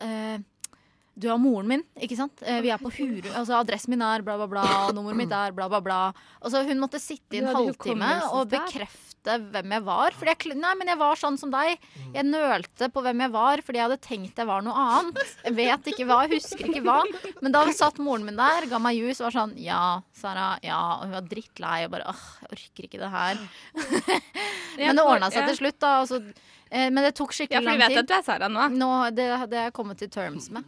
[1.16, 2.41] Du er moren min, ikke sant?
[2.43, 4.63] Eh, vi er på Huru, altså adressen min er bla, bla, bla,
[4.95, 5.99] nummeret mitt er bla, bla, bla.
[6.41, 10.13] Altså, hun måtte sitte i en halvtime og bekrefte hvem jeg var.
[10.13, 11.80] Fordi jeg, nei, men jeg var sånn som deg.
[12.13, 15.32] Jeg nølte på hvem jeg var fordi jeg hadde tenkt jeg var noe annet.
[15.47, 16.99] Jeg vet ikke hva, husker ikke hva.
[17.39, 19.80] Men da satt moren min der, ga meg juice og var sånn Ja,
[20.13, 20.51] Sara.
[20.68, 20.82] Ja.
[20.99, 23.41] Og hun var drittlei og bare åh, jeg orker ikke det her.
[24.78, 25.95] Men det ordna seg til slutt, da.
[26.03, 26.20] Altså,
[26.70, 28.03] eh, men det tok Ja, skikkelig for lang vi vet tid.
[28.03, 28.66] at du er Sara nå.
[28.76, 30.68] Nå, det, det har jeg kommet til terms med.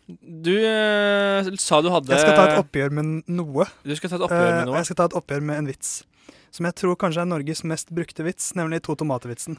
[0.21, 3.65] du eh, sa du hadde Jeg skal ta et oppgjør med noe.
[3.85, 4.75] Du skal ta et oppgjør med Eh, noe?
[4.81, 6.03] jeg skal ta et oppgjør med en vits.
[6.51, 9.57] Som jeg tror kanskje er Norges mest brukte vits, nemlig to tomater-vitsen.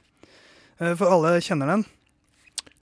[0.80, 1.84] Eh, For alle kjenner den.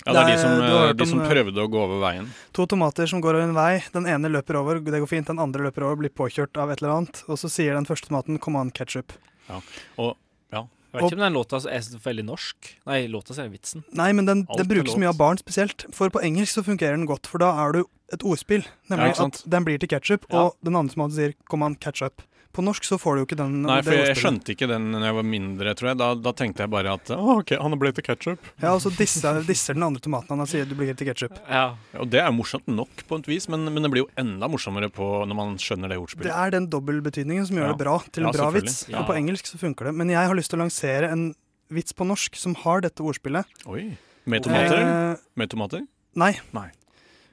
[0.07, 2.29] Ja, det er de som, eh, de som prøvde å gå over veien.
[2.57, 3.83] To tomater som går over en vei.
[3.93, 5.27] Den ene løper over, det går fint.
[5.27, 7.23] Den andre løper over, blir påkjørt av et eller annet.
[7.29, 9.13] Og så sier den første tomaten 'come on, ketchup'.
[9.49, 9.61] Ja.
[9.99, 10.17] Og,
[10.53, 10.65] ja.
[10.91, 12.71] Jeg vet ikke om den låta er så veldig norsk.
[12.91, 13.85] Nei, låta er vitsen.
[13.95, 15.85] Nei, men den, den brukes mye av barn spesielt.
[15.95, 18.65] For på engelsk så fungerer den godt, for da er du et ordspill.
[18.91, 20.49] Nemlig ja, at den blir til ketchup, Ja.
[20.49, 22.27] og den andre som sier 'come on, ketchup'.
[22.53, 23.61] På norsk så får du jo ikke den.
[23.63, 25.99] Nei, for jeg skjønte ikke den da jeg var mindre, tror jeg.
[26.01, 28.49] Da, da tenkte jeg bare at å, ok, han har blitt til ketsjup.
[28.59, 31.37] Ja, og så disser, disser den andre tomaten han og sier du blir til ketsjup.
[31.47, 31.77] Ja.
[32.03, 34.91] Og det er morsomt nok på et vis, men, men det blir jo enda morsommere
[34.91, 36.27] på når man skjønner det ordspillet.
[36.27, 37.77] Det er den dobbeltbetydningen som gjør Ja.
[37.77, 38.81] det bra til en Ja, bra vits.
[38.91, 38.99] Ja.
[39.05, 39.95] Og på engelsk så funker det.
[40.03, 41.29] Men jeg har lyst til å lansere en
[41.71, 43.47] vits på norsk som har dette ordspillet.
[43.71, 43.93] Oi.
[44.27, 44.83] Med tomater?
[44.83, 45.87] Eh, Med tomater?
[46.19, 46.33] Nei.
[46.53, 46.67] Nei.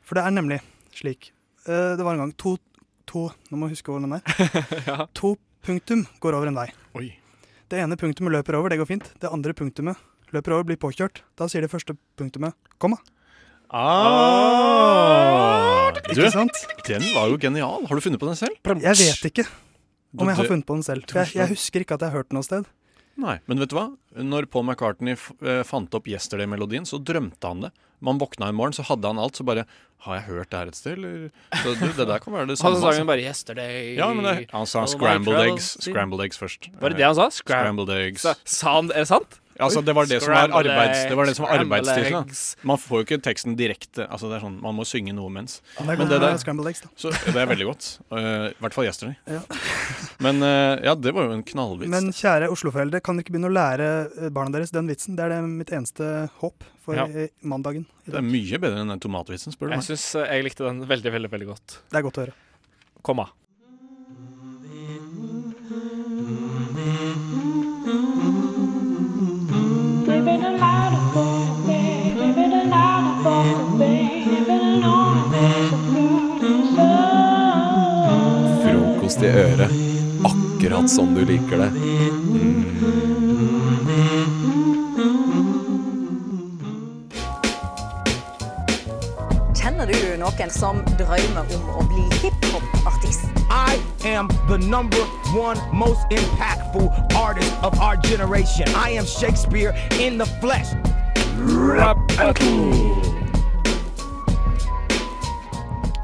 [0.05, 0.61] For det er nemlig
[0.93, 1.31] slik.
[1.65, 2.53] Eh, det var en gang to,
[3.07, 4.21] to Nå må jeg huske hvor den er.
[5.19, 5.35] To
[5.65, 6.69] punktum går over en vei.
[6.99, 7.07] Oi.
[7.67, 9.05] Det ene punktumet løper over, det går fint.
[9.19, 9.95] Det andre punktumet
[10.35, 11.23] løper over, blir påkjørt.
[11.39, 12.99] Da sier det første punktumet 'komma'.
[13.67, 14.71] Ah,
[15.91, 17.83] du, den var jo genial.
[17.83, 18.55] Har du funnet på den selv?
[18.63, 19.43] Jeg vet ikke
[20.15, 21.03] om jeg har funnet på den selv.
[21.11, 22.63] Jeg, jeg husker ikke at jeg har hørt den noe sted.
[23.17, 23.87] Nei, men vet du hva?
[24.21, 27.71] Når Paul McCartney eh, fant opp Yesterday-melodien, så drømte han det.
[28.05, 29.63] Man våkna en morgen, så hadde han alt, så bare
[30.05, 31.31] Har jeg hørt det her et sted, eller?
[31.63, 32.75] Så du, det der kan være det samme.
[32.77, 33.07] Han sa altså.
[33.09, 36.69] bare Yesterday Ja, men det, han sa scrambled eggs, scrambled eggs først.
[36.77, 37.25] Var det det han sa?
[37.33, 38.21] Scram- Scrambled eggs.
[38.27, 39.39] Sa- sa han- er det sant?
[39.59, 42.33] Altså, det var det som var Scrambled arbeids, det var det som var arbeidstittelen.
[42.69, 44.05] Man får jo ikke teksten direkte.
[44.05, 45.59] Altså, det er sånn, man må synge noe mens.
[45.81, 46.37] Men det der.
[46.37, 47.89] Så, det er veldig godt.
[48.13, 49.17] Uh, I hvert fall Yesterday.
[49.29, 49.41] Ja.
[50.25, 51.91] Men uh, ja, det var jo en knallvits.
[51.93, 55.17] Men kjære Oslo-foreldre, kan dere ikke begynne å lære eh, barna deres den vitsen?
[55.17, 57.07] Det er det mitt eneste håp for Ja.
[57.07, 57.85] eh, mandagen.
[58.07, 59.83] i det er mye bedre enn den tomatvitsen, spør du meg.
[59.83, 61.81] Jeg syns jeg likte den veldig, veldig veldig godt.
[61.91, 62.37] Det er godt å høre.
[63.05, 63.29] Komma.
[79.23, 79.71] i øret,
[80.25, 81.71] akkurat som du liker det.
[81.73, 82.67] Mm.
[89.77, 93.27] Kjenner du noen som drømmer om å bli hiphop-artist?
[93.49, 93.77] I
[94.09, 95.03] am the number
[95.35, 98.67] one most impactful artist of our generation.
[98.73, 100.73] I am Shakespeare in the flesh.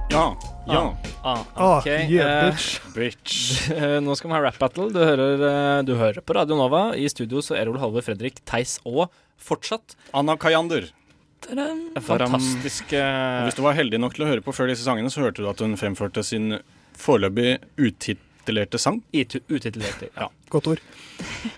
[0.09, 0.36] Ja.
[0.68, 0.95] Ja.
[1.24, 1.88] Ah, Ah, ok.
[2.09, 2.80] yeah, bitch.
[2.80, 3.36] Uh, Bitch.
[3.76, 4.89] eh, Nå skal vi ha rap battle.
[4.93, 6.86] Du hører, eh, du hører på Radio Nova.
[6.95, 9.09] I studio så Erol Halve, Fredrik Theis og
[9.43, 10.89] fortsatt Anna Kayander.
[11.99, 15.43] Fantastisk Hvis du var heldig nok til å høre på før disse sangene, så hørte
[15.43, 16.61] du at hun fremførte sin
[16.95, 19.01] foreløpig utitlerte sang.
[19.11, 20.30] Utitlerte, ja.
[20.53, 20.84] Godt ord.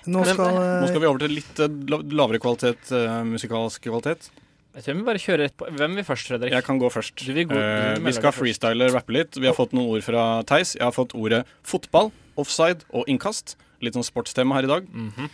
[0.09, 1.77] Nå skal, eh, Nå skal vi over til litt eh,
[2.17, 4.31] lavere kvalitet, eh, musikalsk kvalitet.
[4.75, 5.67] Jeg tror vi bare kjører rett på.
[5.71, 6.51] Hvem vil først, Fredrik?
[6.51, 7.15] Jeg kan gå først.
[7.15, 9.35] Gå- du Eh, vi skal freestyle rappe litt.
[9.39, 10.75] Vi har fått noen ord fra Theis.
[10.75, 13.55] Jeg har fått ordet fotball, offside og innkast.
[13.81, 14.87] Litt sånn sportstema her i dag.
[14.91, 15.29] Mhm.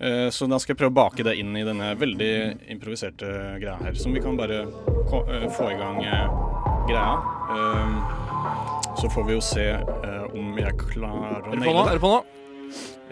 [0.00, 3.78] Eh, så da skal jeg prøve å bake det inn i denne veldig improviserte greia
[3.82, 3.94] her.
[3.94, 6.00] Som vi kan bare eh, få i gang
[6.88, 7.16] greia.
[7.52, 9.72] Eh, så får vi jo se
[10.34, 11.92] om jeg klarer å Er det.
[11.92, 12.24] Er du på nå?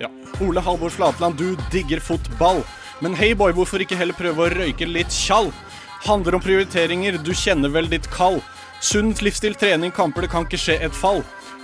[0.01, 0.09] Ja.
[0.41, 2.65] Ole Halvor Flatland, du digger fotball.
[3.01, 5.53] Men hei boy, hvorfor ikke heller prøve å røyke litt tjall?
[6.05, 8.43] Handler om prioriteringer, du kjenner vel ditt kall.
[8.85, 11.23] Sunt livsstil, trening, kamper, det kan ikke skje et fall.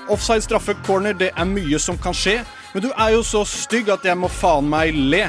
[0.09, 2.39] Offside, straffe, corner, det er mye som kan skje.
[2.73, 5.27] Men du er jo så stygg at jeg må faen meg le.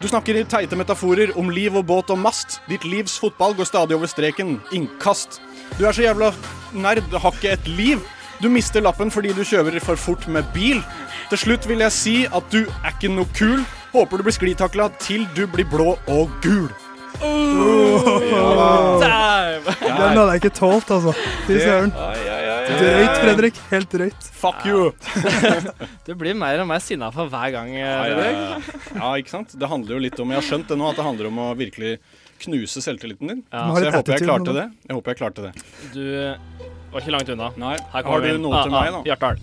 [0.00, 2.58] Du snakker i teite metaforer om liv og båt og mast.
[2.68, 4.56] Ditt livs fotball går stadig over streken.
[4.72, 5.40] Innkast.
[5.76, 6.32] Du er så jævla
[6.72, 8.00] nerd, har ikke et liv.
[8.40, 10.80] Du mister lappen fordi du kjører for fort med bil.
[11.28, 13.64] Til slutt vil jeg si at du er ikke noe kul.
[13.92, 16.68] Håper du blir sklitakla til du blir blå og gul.
[19.02, 19.64] Damn!
[19.66, 21.12] Den hadde jeg ikke tålt, altså.
[21.46, 21.92] Fy søren.
[22.66, 23.58] Drøyt, Fredrik.
[23.70, 24.28] Helt drøyt.
[24.40, 24.90] Fuck you.
[26.06, 28.36] Du blir mer og mer sinna for hver gang, Ja, ja, Fredrik.
[28.36, 29.00] ja.
[29.00, 29.54] ja, ikke sant?
[29.58, 31.48] Det handler jo litt om Jeg har skjønt det nå, at det handler om å
[31.58, 31.96] virkelig
[32.46, 33.40] knuse selvtilliten din.
[33.50, 33.64] Ja.
[33.72, 34.66] Så jeg håper jeg klarte det.
[34.90, 35.52] Jeg håper jeg klarte det.
[35.94, 36.04] Du
[36.92, 37.48] var ikke langt unna.
[37.58, 37.76] Nei.
[37.94, 39.00] Her Har du noe til meg, da?
[39.10, 39.40] Hjartdal.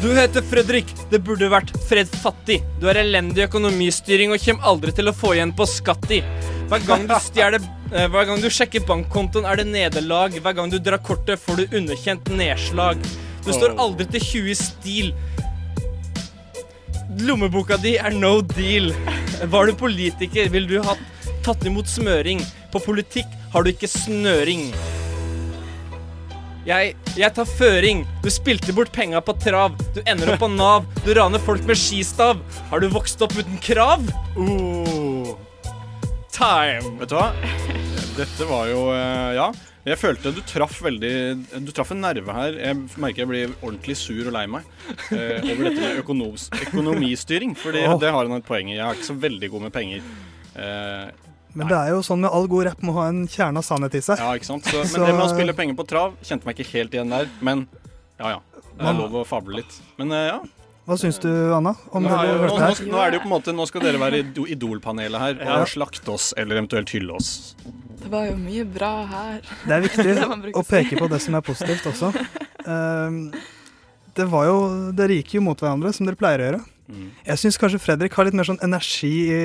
[0.00, 0.86] Du heter Fredrik.
[1.10, 2.62] Det burde vært Fred Fattig.
[2.80, 6.22] Du har elendig økonomistyring og kommer aldri til å få igjen på skatt i.
[6.70, 7.60] Hver gang du stjeler
[7.92, 10.38] eh, Hver gang du sjekker bankkontoen, er det nederlag.
[10.40, 13.02] Hver gang du drar kortet, får du underkjent nedslag.
[13.44, 15.12] Du står aldri til 20 i stil.
[17.20, 18.94] Lommeboka di er no deal.
[19.52, 20.96] Var du politiker, ville du ha
[21.44, 22.40] tatt imot smøring.
[22.72, 24.70] På politikk har du ikke snøring.
[26.68, 28.02] Jeg, jeg tar føring.
[28.20, 29.78] Du spilte bort penga på trav.
[29.96, 30.84] Du ender opp på Nav.
[31.06, 32.42] Du raner folk med skistav.
[32.68, 34.04] Har du vokst opp uten krav?
[34.36, 35.32] Uh.
[36.34, 36.98] Time.
[37.00, 37.30] Vet du hva?
[38.18, 39.50] Dette var jo eh, Ja.
[39.80, 41.10] Jeg følte du traff veldig
[41.64, 42.58] Du traff en nerve her.
[42.60, 44.68] Jeg merker jeg blir ordentlig sur og lei meg
[45.16, 47.56] eh, over dette med økonomistyring.
[47.56, 47.96] For oh.
[48.02, 48.76] det har han et poeng i.
[48.76, 50.04] Jeg er ikke så veldig god med penger.
[50.60, 53.64] Eh, Men det er jo sånn med all god rapp må ha en kjerne av
[53.66, 54.18] sannhet i seg.
[54.22, 54.64] ja, ikke sant?
[54.70, 57.10] Så, men Så- det med å spille penger på trav kjente meg ikke helt igjen
[57.10, 57.28] der.
[57.40, 57.66] Men
[58.20, 58.40] ja, ja.
[58.80, 59.74] Det er lov å fable litt.
[59.98, 60.38] Men eh, ja.
[60.88, 61.74] Hva syns du, Anna?
[61.92, 62.78] Om Nå, det du hørte nå, her?
[62.94, 65.58] nå er det jo på en måte Nå skal dere være i Idol-panelet her Ja.
[65.60, 67.54] og slakte oss, eller eventuelt hylle oss.
[68.00, 69.40] Det var jo mye bra her.
[69.66, 72.10] Det er viktig det å peke på det som er positivt også.
[72.66, 73.20] Ehm,
[74.16, 74.56] det var jo
[74.96, 76.62] Dere gikk jo mot hverandre, som dere pleier å gjøre.
[76.90, 77.10] Mm.
[77.28, 79.42] Jeg syns kanskje Fredrik har litt mer sånn energi i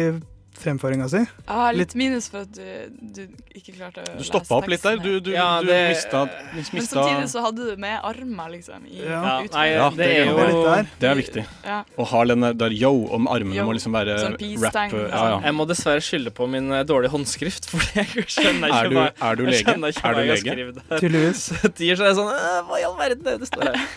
[0.60, 1.20] fremføringa si.
[1.22, 3.22] Jeg har litt, minus for at du, du
[3.58, 4.98] ikke klarte å Du stoppa opp litt der.
[5.04, 6.22] Du, du, Ja, du mista,
[6.56, 8.86] mista, Men samtidig så hadde du med armer, liksom.
[8.88, 11.46] I Ja, nei, Ja, det er jo- Det er viktig.
[11.66, 11.80] Ja.
[11.98, 13.66] Å ha den der yo om armene Yo.
[13.68, 14.76] må liksom være Sånn rap.
[14.94, 15.40] Ja, ja.
[15.46, 18.96] Jeg må dessverre skylde på min eh, dårlige håndskrift, for jeg skjønner ikke Er du-
[18.96, 19.76] hva er du lege?
[19.76, 20.72] Er du lege?
[20.80, 21.00] der.
[21.00, 21.46] Tydeligvis.
[21.78, 23.90] Tier så er sånn «Øh, Hva i all verden er det det står her?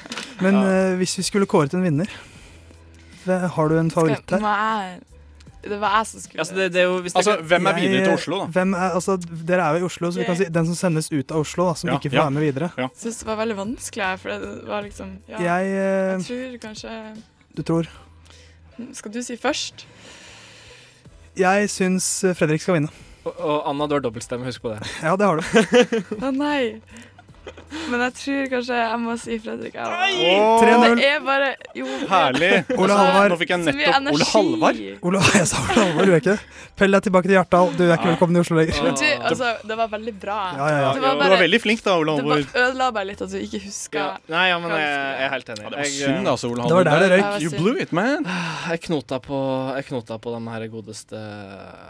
[0.45, 2.09] Men eh, hvis vi skulle kåret en vinner,
[3.29, 4.41] har du en favoritt der?
[4.41, 4.83] her?
[4.89, 5.01] jeg
[5.63, 7.91] Det var jeg som skulle Altså, det, det er jo hvis Altså, hvem er Jeg-
[7.91, 8.47] videre til Oslo, da?
[8.55, 9.17] Hvem er, altså,
[9.51, 11.67] dere er jo i Oslo, så vi kan si den som sendes ut av Oslo,
[11.67, 12.23] da, som Ja, ikke får ja.
[12.29, 12.69] være med videre.
[12.79, 12.87] Ja.
[12.93, 16.59] Jeg syns det var veldig vanskelig for det var liksom ja, Jeg, eh, jeg tror
[16.69, 16.95] kanskje
[17.57, 17.89] Du tror?
[18.95, 19.85] Skal du si først?
[21.39, 22.07] Jeg syns
[22.39, 22.89] Fredrik skal vinne.
[23.27, 24.87] Og, og Anna, du har dobbeltstemme, husk på det.
[25.03, 25.43] Ja, det har du.
[26.23, 26.81] Å nei.
[27.89, 29.75] Men jeg tror kanskje jeg må si Fredrik.
[29.77, 30.95] 3-0.
[30.99, 32.51] Det er bare jo, Herlig.
[32.81, 33.33] Ole Halvard.
[33.33, 34.29] Nå fikk jeg nettopp Ole energi.
[34.33, 34.81] Halvard.
[35.09, 36.63] Ole, jeg sa Ole Halvard, du er ikke det?
[36.79, 37.73] Pell deg tilbake til Hjartdal.
[37.77, 38.79] Du er ikke velkommen i Oslo lenger.
[38.89, 40.39] Du, altså, det var veldig bra.
[40.59, 40.93] Ja, ja, ja.
[40.97, 42.45] Det Du var veldig flink da, Ole Det Halvor.
[42.55, 44.09] bare ødela bare litt at du ikke huska Ja.
[44.33, 45.65] Nei, ja, men jeg, jeg er helt enig.
[45.65, 47.43] Ja, det var synd, altså, Ole Det var der det røyk.
[47.43, 48.29] You blew it, man.
[48.69, 49.41] Jeg knota på,
[49.77, 51.23] jeg knota på den her godeste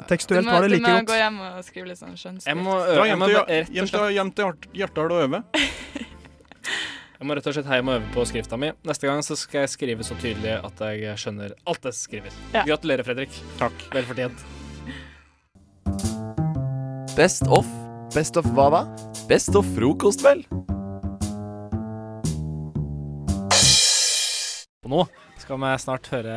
[0.09, 0.89] Tekstuelt må, var det like godt.
[0.89, 1.11] du må godt.
[1.13, 2.49] gå hjem og skrive litt sånn skjønnskrift.
[2.49, 2.97] Jeg må, øve,
[3.89, 5.43] Dra hjem til, Hjartdal og øve.
[7.19, 8.69] Jeg må rett og slett hjem og øve på skrifta mi.
[8.87, 12.39] Neste gang så skal jeg skrive så tydelig at jeg skjønner alt jeg skriver.
[12.55, 12.63] Ja.
[12.69, 13.43] Gratulerer, Fredrik.
[13.59, 13.75] Takk.
[13.91, 14.47] Vel fortjent.
[17.19, 17.67] Best of
[18.15, 18.79] Best of hva da?
[19.29, 20.41] Best of frokost, vel.
[24.87, 25.03] Og nå
[25.43, 26.37] skal vi snart høre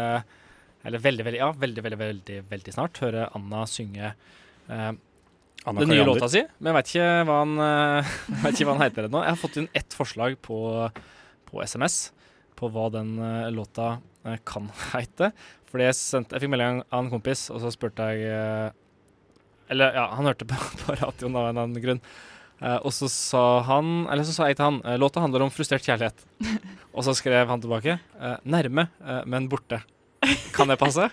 [0.84, 4.92] Eller veldig, veldig, ja, veldig, veldig, veldig, veldig snart høre Anna synge eh,
[5.66, 6.42] Anna den nye låta si.
[6.58, 8.14] Men jeg vet ikke hva han, eh,
[8.46, 9.22] vet ikke hva han heter ennå.
[9.26, 10.58] Jeg har fått inn ett forslag på,
[11.50, 12.00] på SMS
[12.58, 13.96] på hva den eh, låta
[14.26, 15.32] eh, kan heite.
[15.72, 18.74] Fordi jeg, sendte, jeg fikk melding av en kompis, og så spurte jeg
[19.72, 22.02] Eller ja, han hørte på, på radioen av en eller annen grunn.
[22.62, 25.86] Eh, og så sa han Eller så sa jeg til han låta handler om frustrert
[25.86, 26.26] kjærlighet.
[26.92, 28.00] og så skrev han tilbake
[28.44, 28.90] nærme,
[29.26, 29.80] men borte.
[30.54, 31.08] Kan det passe?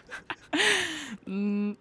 [1.29, 1.77] Mm,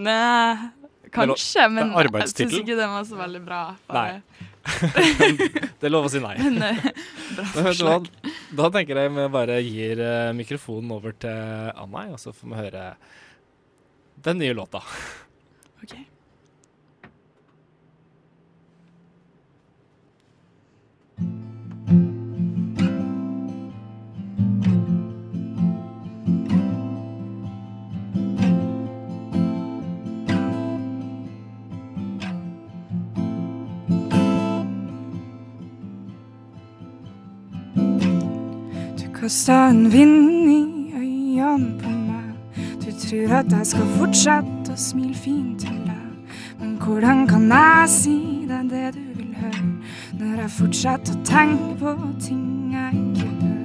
[0.00, 0.70] Nei,
[1.14, 3.62] kanskje, men jeg syns ikke den var så veldig bra.
[3.94, 4.22] Nei.
[5.80, 6.34] det er lov å si nei.
[6.44, 8.26] Men, eh?
[8.52, 12.58] Da tenker jeg vi bare gir eh, mikrofonen over til Anna, og så får vi
[12.58, 12.84] høre
[14.26, 14.82] den nye låta.
[15.80, 15.96] Ok.
[39.30, 42.34] Kaster en vind i øynene på meg.
[42.84, 46.32] Du tror at jeg skal fortsette å smile fint til deg.
[46.58, 48.14] Men hvordan kan jeg si
[48.48, 49.68] deg det du vil høre,
[50.18, 51.92] når jeg fortsetter å tenke på
[52.26, 53.60] ting jeg ikke bør?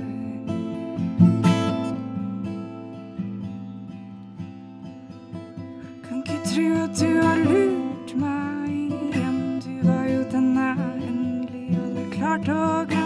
[6.45, 9.41] Tro at du har lurt meg igjen.
[9.65, 13.04] Du var jo den jeg endelig hadde klart å glemme.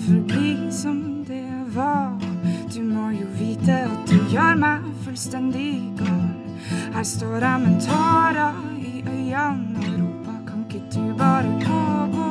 [0.00, 2.18] Forbli som det var?
[2.74, 6.30] Du må jo vite at du gjør meg fullstendig gal.
[6.94, 11.82] Her står jeg med tårer i øynene og roper, kan ikke du bare gå,
[12.14, 12.30] gå,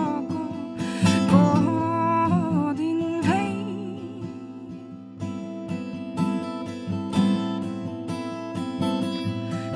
[1.32, 3.52] gå, gå din vei?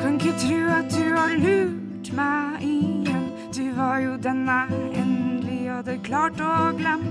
[0.02, 3.26] Kan ikke tro at du har lurt meg igjen.
[3.58, 7.03] Du var jo den jeg endelig hadde klart å glemme.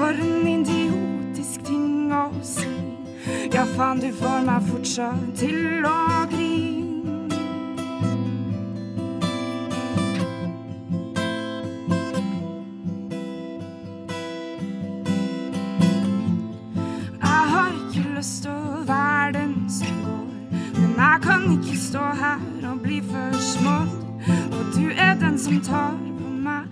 [0.00, 2.70] For en idiotisk ting å si.
[3.52, 6.78] Ja, faen, du får meg fortsatt til å grine.
[21.90, 22.38] Stå her
[22.70, 23.94] og bli for smått.
[24.54, 26.68] Og du er den som tar på meg,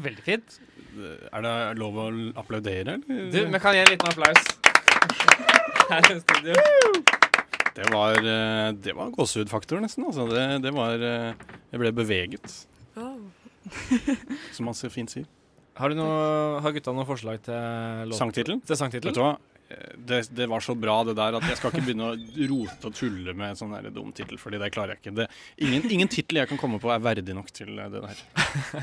[0.00, 0.58] var veldig fint.
[1.30, 2.08] Er det lov å
[2.40, 3.30] applaudere, eller?
[3.30, 4.48] Du, vi kan gi en liten applaus
[5.90, 6.54] her i studio.
[7.76, 10.04] Det var, eh, det var gåsehudfaktor, nesten.
[10.10, 10.26] Altså.
[10.32, 12.56] Det, det var eh, Jeg ble beveget,
[14.52, 15.28] som man så fint sier.
[15.78, 18.12] Har, du noe, har gutta noen forslag til?
[18.18, 18.60] Sangtittelen?
[18.66, 19.14] Til sangtittelen?
[19.14, 19.36] Vet du hva?
[19.70, 22.18] Eh, Det, det var så bra, det der, at jeg skal ikke begynne å
[22.50, 25.14] rote og tulle med sånn der dum tittel, fordi det klarer jeg ikke.
[25.22, 25.28] Det,
[25.62, 28.24] ingen ingen tittel jeg kan komme på, er verdig nok til det der.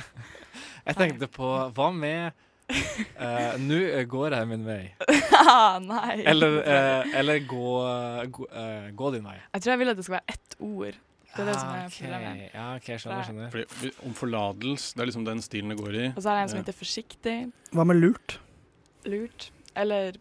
[0.86, 2.32] Jeg tenkte på Hva med
[2.70, 3.80] uh, Nå
[4.12, 4.84] går jeg min vei.
[5.38, 6.24] Ah, nei.
[6.28, 7.74] Eller, uh, eller gå,
[8.34, 9.36] gå, eh, gå din vei.
[9.54, 10.98] Jeg tror jeg vil at det skal være ett ord.
[11.28, 12.40] Det er det som er Ah, problemet.
[12.56, 13.52] Ja, ok, skjønner, skjønner.
[13.54, 16.06] Fordi, om forlatelse, det er liksom den stilen det går i.
[16.16, 17.36] Og så er det en som heter forsiktig.
[17.78, 18.40] Hva med lurt?
[19.06, 19.50] Lurt.
[19.78, 20.18] Eller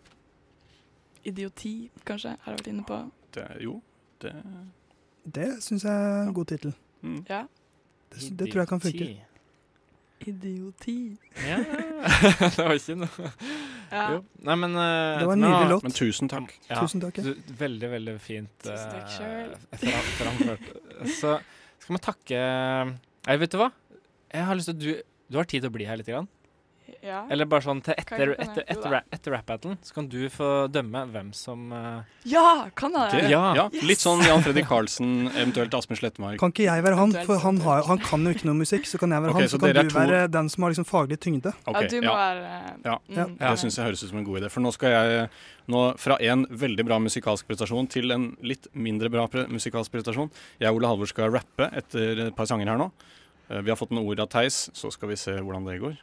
[1.27, 1.75] idioti,
[2.07, 2.99] kanskje, har jeg vært inne på.
[3.35, 3.79] Det, jo,
[4.23, 4.35] det
[5.39, 6.77] Det syns jeg er en god tittel.
[7.31, 7.43] Ja.
[8.13, 9.09] Det, det tror jeg kan funke.
[10.25, 11.17] Idioti.
[11.45, 11.59] Ja,
[12.57, 13.31] det var ikke noe
[13.93, 14.05] Ja.
[14.17, 14.23] Jo.
[14.49, 14.83] Nei, men uh,
[15.21, 15.85] Det var en men, nydelig låt.
[15.87, 16.55] Men tusen takk.
[16.71, 17.23] Ja, Tusen takk, ja.
[17.29, 20.71] Du, veldig, veldig fint fra- framført.
[21.21, 21.37] Så
[21.83, 22.41] skal vi takke
[23.27, 23.69] Nei, vet du hva?
[24.33, 24.91] Jeg har lyst til at du
[25.31, 26.09] Du har tid til å bli her litt?
[26.11, 26.27] Grann.
[27.07, 27.21] Ja.
[27.31, 31.29] Eller bare sånn til etter, etter, etter, etter rap-battlen, så kan du få dømme hvem
[31.37, 33.43] som uh, Ja, kan jeg Det, Ja.
[33.55, 33.65] ja.
[33.73, 33.85] Yes.
[33.87, 36.39] Litt sånn Jan Fredrik Karlsen, eventuelt Asbjørn Slettmark.
[36.43, 38.87] Kan ikke jeg være han, for han, har, han kan jo ikke noe musikk.
[38.91, 40.75] Så kan jeg være okay, han, så så kan du to- være den som har
[40.75, 41.53] liksom faglig tyngde.
[41.67, 42.49] Okay, Ja, du må være
[42.87, 44.51] Ja, mm, det syns jeg høres ut som en god idé.
[44.51, 45.29] For nå skal jeg
[45.73, 50.31] nå fra en veldig bra musikalsk prestasjon til en litt mindre bra pre musikalsk prestasjon.
[50.63, 52.91] Jeg og Ole Halvor skal rappe etter et par sanger her nå.
[53.51, 55.97] Eh, Vi har fått noen ord av Theis, så skal vi se hvordan det går.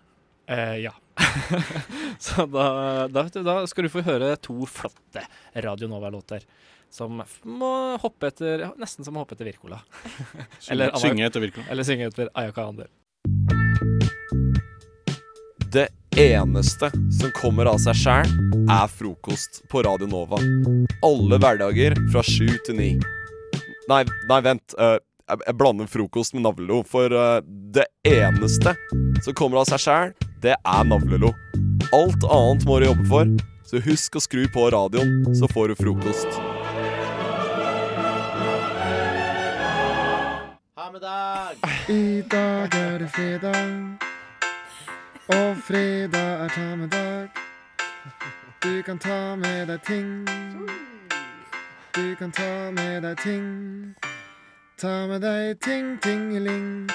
[0.48, 0.92] Eh, ja.
[2.20, 5.24] så da, da, vet du, da skal du få høre to flotte
[5.64, 6.44] Radio Nova-låter.
[6.94, 7.70] Som må
[8.02, 9.80] hoppe etter Nesten som å hoppe etter Wirkola.
[10.62, 11.66] Synge- synge etter Wirkola.
[11.74, 12.92] Eller synge etter Ayaka Ander.
[15.74, 15.88] Det
[16.18, 18.30] eneste som kommer av seg sjæl,
[18.70, 20.38] er frokost på Radio Nova.
[21.06, 22.92] Alle hverdager fra sju til ni.
[23.90, 24.76] Nei, nei, vent.
[24.78, 26.84] eh, jeg, jeg blander frokost med navlelo.
[26.86, 27.40] For eh,
[27.74, 28.76] det eneste
[29.26, 30.14] som kommer av seg sjæl,
[30.44, 31.32] det er navlelo.
[31.96, 33.30] Alt annet må du jobbe for.
[33.64, 36.40] Så husk å skru på radioen, så får du frokost.
[40.76, 41.56] Ha med dag!
[41.90, 43.72] I dag er det fredag,
[45.32, 47.28] og fredag er ta med dag.
[48.64, 50.28] Du kan ta med deg ting.
[51.96, 53.48] Du kan ta med deg ting.
[54.78, 56.88] Ta med deg ting, tingeling,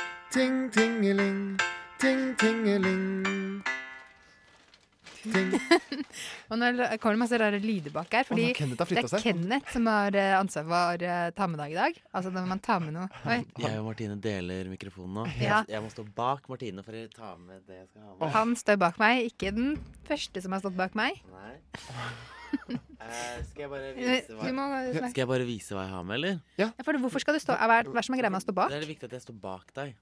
[2.00, 3.62] ting, tingeling,
[5.22, 5.52] ting.
[6.48, 6.68] Og nå
[7.02, 8.24] kommer det masse rare lyder bak her.
[8.28, 9.20] Fordi det er seg.
[9.24, 11.98] Kenneth som har eh, ansvar for å ta med dag i dag.
[12.16, 13.10] Altså når man tar med noe.
[13.28, 13.42] Oi.
[13.60, 15.26] Jeg og Martine deler mikrofonen nå.
[15.36, 15.60] Ja.
[15.66, 18.34] Jeg, jeg må stå bak Martine for å ta med det jeg skal ha med.
[18.38, 19.76] Han står bak meg, ikke den
[20.08, 21.22] første som har stått bak meg.
[21.34, 21.54] Nei.
[23.08, 24.48] Eh, skal jeg bare vise hva.
[25.08, 26.40] Skal jeg bare vise hva jeg har med, eller?
[26.60, 28.42] Ja, for hvorfor skal du stå Hva er hva er det som er greia med
[28.42, 28.72] å stå bak?
[28.74, 29.94] Det er viktig at jeg står bak deg.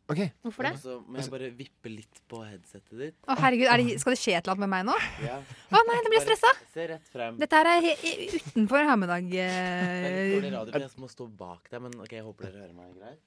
[0.42, 0.72] Hvorfor det?
[0.82, 3.18] Så må jeg bare vippe litt på headsetet ditt.
[3.28, 4.96] Å herregud, er det, Skal det skje et eller annet med meg nå?
[5.22, 5.38] Ja.
[5.70, 6.52] Å nei, nå blir jeg stressa.
[6.74, 7.38] Se rett frem.
[7.44, 7.88] Dette her er
[8.40, 9.30] utenfor Hammedag.
[9.44, 13.22] Eh, radio, jeg må stå bak deg, men ok, jeg håper dere hører meg greit.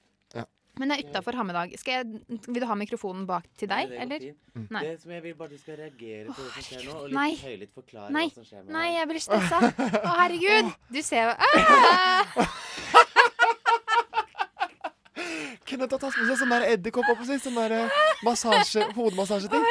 [0.80, 1.74] Men det er utafor Hammedag.
[1.80, 4.22] Skal jeg, vil du ha mikrofonen bak til deg, Nei, det eller?
[4.24, 4.70] fint.
[4.72, 4.82] Nei.
[4.86, 7.18] Det som jeg vil bare du skal reagere på det som skjer nå, og litt
[7.18, 7.30] Nei.
[7.42, 8.24] høylytt forklare Nei.
[8.30, 9.60] hva som skjer med Nei, jeg blir stressa.
[10.00, 10.72] Å, herregud!
[10.96, 12.56] Du ser jo ah!
[15.70, 17.40] Kenneth har tatt med seg sånn der edderkopp oppå seg.
[17.44, 17.74] Sånn der
[18.26, 19.64] massasje, hodemassasjeting.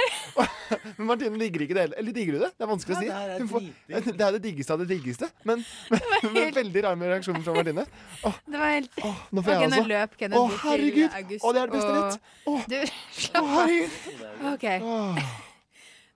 [1.00, 2.00] Men Martine digger ikke det heller.
[2.02, 2.50] Eller digger du det?
[2.56, 3.10] Det er vanskelig å si.
[3.10, 3.68] Ja, får-
[4.20, 5.30] det er det diggeste av det diggeste.
[5.50, 7.86] Men, men, men veldig rar reaksjonen fra Martine.
[8.30, 9.84] Åh, Det var helt nå får jeg også.
[9.92, 11.20] løp Kenneth Å, herregud!
[11.20, 11.44] August.
[11.44, 12.34] Å, det er det beste rett.
[12.54, 12.66] Åh.
[12.70, 12.80] Du,
[13.20, 14.54] slapp av.
[14.54, 14.68] OK.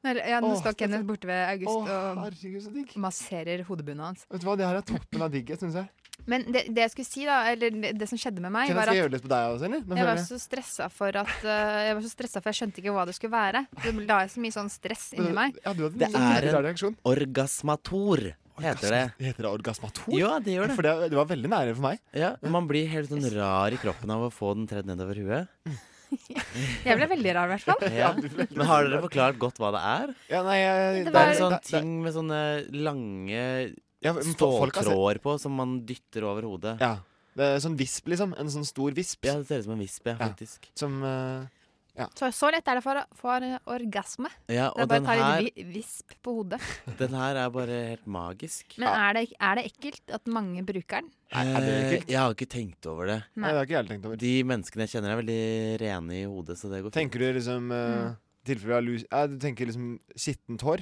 [0.04, 2.96] Nå, ja, nå står Kenneth borte ved August og herregud, så digg.
[3.00, 4.26] masserer hodebunnen hans.
[4.28, 5.88] Vet du hva, det her er toppen av digget, syns jeg.
[6.30, 8.80] Men det, det jeg skulle si, da, eller det, det som skjedde med meg, Kenneth,
[8.80, 9.82] var at jeg gjøre litt på deg også, eller?
[10.00, 12.94] Jeg var så stressa for at uh, Jeg var så stressa for jeg skjønte ikke
[12.96, 13.66] hva det skulle være.
[13.84, 15.60] Det la jeg så mye sånn stress inni meg.
[15.66, 16.98] Ja, du hadde Det en sånn er en reaksjon.
[17.12, 18.26] orgasmator,
[18.64, 19.04] heter det.
[19.28, 20.14] Heter det orgasmator?
[20.16, 20.78] Ja, det gjør det.
[20.80, 22.04] For det, det var veldig nære for meg.
[22.16, 25.52] Ja, Man blir helt sånn rar i kroppen av å få den tredd nedover huet.
[26.86, 27.88] Jeg ble veldig rar, i hvert fall.
[27.90, 28.12] Ja.
[28.54, 30.12] Men har dere forklart godt hva det er?
[30.30, 32.42] Ja, nei, jeg, Det er en sånn ting med sånne
[32.86, 33.42] lange
[34.04, 36.78] Ja, ståltråder på som man dytter over hodet.
[36.84, 36.98] Ja.
[37.34, 38.36] Det er sånn visp, liksom.
[38.38, 39.26] En sånn stor visp.
[39.26, 40.68] Ja, det ser ut som en visp, ja, faktisk.
[40.78, 41.46] Som uh,
[41.94, 42.08] Ja.
[42.18, 44.30] Så, så lett er det for, for orgasme.
[44.50, 46.58] Ja, det er bare å ta her- litt visp på hodet.
[47.02, 48.78] Den her er bare helt magisk.
[48.82, 51.12] Men er det, er det ekkelt at mange bruker den?
[51.38, 53.20] Eh, Jeg har ikke tenkt over det.
[53.36, 53.44] Nei.
[53.46, 54.18] Nei, det har ikke jeg tenkt over.
[54.26, 55.44] De menneskene jeg kjenner, er veldig
[55.86, 56.98] rene i hodet, så det går fint.
[57.02, 57.78] Tenker du liksom uh,
[58.10, 58.18] Mm.
[58.46, 59.06] tilfelle av lus...
[59.10, 60.82] Ja, du tenker liksom skittent hår?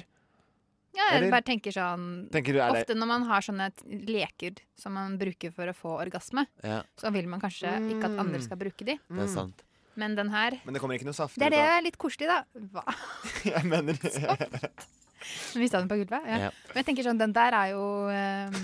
[0.94, 1.30] Ja, jeg Eller?
[1.32, 4.92] bare tenker sånn Tenker du, er det- Ofte når man har sånne t- leker som
[4.92, 6.82] man bruker for å få orgasme, Ja.
[7.00, 8.98] så vil man kanskje ikke at andre skal bruke de.
[9.08, 9.62] Det er sant.
[9.96, 11.82] Men den her Men det kommer ikke noe saft Det er ut det av- er
[11.82, 12.44] litt koselig, da.
[12.56, 12.84] Hva?
[13.44, 13.94] Jeg mener
[15.62, 16.26] Vi den på gulvet?
[16.28, 16.38] Ja.
[16.46, 16.50] Ja.
[16.72, 18.58] Men jeg tenker sånn, den der er jo øh,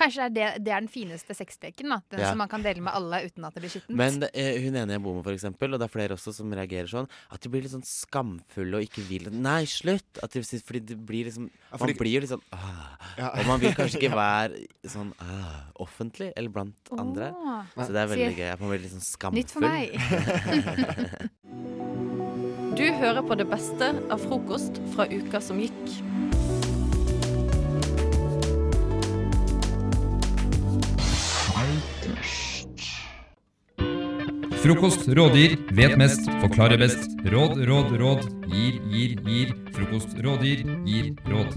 [0.00, 1.98] Kanskje er det, det er den fineste sexleken, da.
[2.10, 2.30] Den Ja.
[2.30, 3.96] som man kan dele med alle uten at det blir skittent.
[3.98, 6.32] Men det er, hun ene jeg bor med, for eksempel, og det er flere også
[6.36, 10.22] som reagerer sånn, at de blir litt sånn skamfulle og ikke vil Nei, slutt!
[10.24, 13.28] At de, fordi det blir liksom Man blir jo litt sånn ah, Ja.
[13.40, 17.32] Og man vil kanskje ikke være sånn ah, offentlig, eller blant andre.
[17.76, 18.60] Så det er veldig Sier- gøy.
[18.62, 19.40] Man blir litt sånn skamfull.
[19.40, 19.86] Nytt for meg.
[22.80, 25.90] Du hører på det beste av frokost fra uka som gikk.
[34.62, 37.04] Frokost rådgir, vet mest, forklarer best.
[37.28, 38.24] Råd, råd, råd.
[38.48, 39.52] Gir, gir, gir.
[39.76, 41.52] Frokost rådgir, gir råd.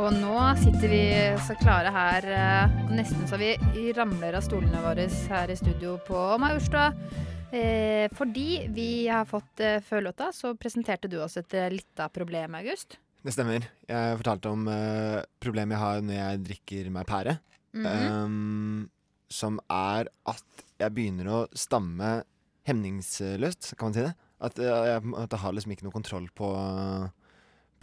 [0.00, 1.04] Og nå sitter vi
[1.44, 3.52] så klare her, eh, nesten så vi
[3.92, 6.94] ramler av stolene våre her i studio på Maurstua.
[7.54, 12.08] Eh, fordi vi har fått eh, før låta, så presenterte du oss et eh, lite
[12.10, 12.96] problem, August.
[13.24, 13.68] Det stemmer.
[13.86, 17.38] Jeg fortalte om eh, problemet jeg har når jeg drikker meg pære.
[17.74, 17.86] Mhm.
[18.22, 18.90] um,
[19.34, 22.20] som er at jeg begynner å stamme
[22.68, 24.12] hemningsløst, kan man si det.
[24.46, 26.50] At uh, jeg, at jeg har liksom ikke noe kontroll på,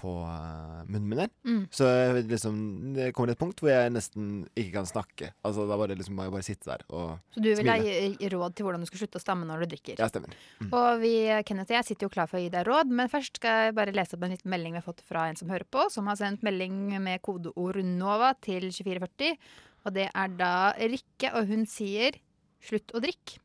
[0.01, 1.31] på uh, munnen min.
[1.45, 1.59] Mm.
[1.71, 1.85] Så
[2.25, 2.55] liksom,
[2.97, 5.29] det kommer til et punkt hvor jeg nesten ikke kan snakke.
[5.45, 7.35] Altså Da bare liksom, må jeg bare sitte der og smile.
[7.35, 8.17] Så du vil smile.
[8.17, 10.01] gi- råd til hvordan du skal slutte å stamme når du drikker?
[10.01, 10.33] Ja, stemmer.
[10.59, 10.71] Mm.
[10.73, 11.13] Og vi,
[11.45, 13.75] Kenneth og jeg sitter jo klar for å gi deg råd, men først skal jeg
[13.77, 16.09] bare lese opp en liten melding vi har fått fra en som hører på, som
[16.09, 19.37] har sendt melding med kodeord NOVA til 2440.
[19.85, 22.17] Og det er da Rikke, og hun sier
[22.61, 23.39] 'slutt å drikke'.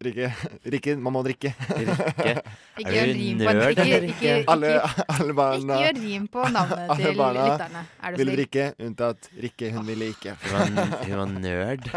[0.00, 0.28] Rikke,
[0.72, 1.50] Rikke, man må drikke.
[1.76, 2.30] Rikke.
[2.80, 4.30] Ikke Er gjør du rim på nerd, ikke- Rikke?
[4.40, 4.70] ikke- alle,
[5.12, 8.38] alle barna Ikke gjør rim på navnet til barna lytterne, er du ville snill.
[8.40, 9.70] drikke, unntatt Rikke.
[9.74, 10.32] Hun ville ikke.
[10.40, 11.90] Hun var, hun var nerd.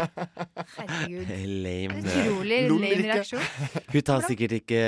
[0.74, 1.32] Herregud.
[1.64, 2.20] Lame nerd.
[2.20, 3.48] Utrolig lame reaksjon.
[3.94, 4.82] Hun tar sikkert ikke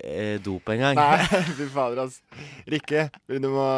[0.00, 0.96] eh, dop engang.
[0.96, 2.22] Nei, fy fader, altså.
[2.70, 3.68] Rikke, du må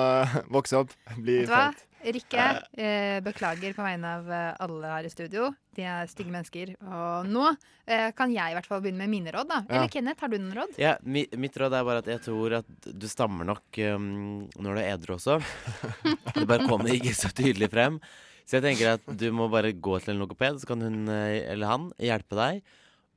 [0.55, 0.95] vokse opp.
[1.19, 1.83] Bli feit.
[2.05, 2.43] Rikke,
[2.77, 5.49] eh, beklager på vegne av eh, alle her i studio.
[5.75, 6.75] De er stygge mennesker.
[6.85, 9.63] Og nå eh, kan jeg i hvert fall begynne med mine råd, da.
[9.65, 9.79] Ja.
[9.79, 10.77] Eller Kenneth, har du noen råd?
[10.83, 14.71] Ja, mi, mitt råd er bare at jeg tror at du stammer nok um, når
[14.79, 15.41] du er edru også.
[16.37, 17.99] Det bare kommer ikke så tydelig frem.
[18.47, 21.43] Så jeg tenker at du må bare gå til en logoped, så kan hun eh,
[21.51, 22.63] eller han hjelpe deg.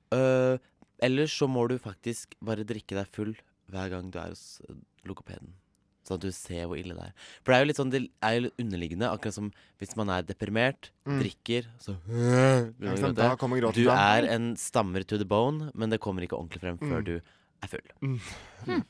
[0.10, 0.58] Uh,
[1.06, 3.36] ellers så må du faktisk bare drikke deg full
[3.70, 4.64] hver gang du er hos
[5.06, 5.54] logopeden.
[6.10, 7.14] Sånn at du ser hvor ille det er.
[7.46, 9.10] For det er jo litt sånn, det er jo litt underliggende.
[9.14, 11.20] Akkurat som hvis man er deprimert, Mm.
[11.22, 13.98] drikker, så Ja, ikke sant, da kommer gråten Du fram.
[13.98, 17.06] er en stammer to the bone, men det kommer ikke ordentlig frem før Mm.
[17.06, 17.22] du
[17.62, 18.82] er full.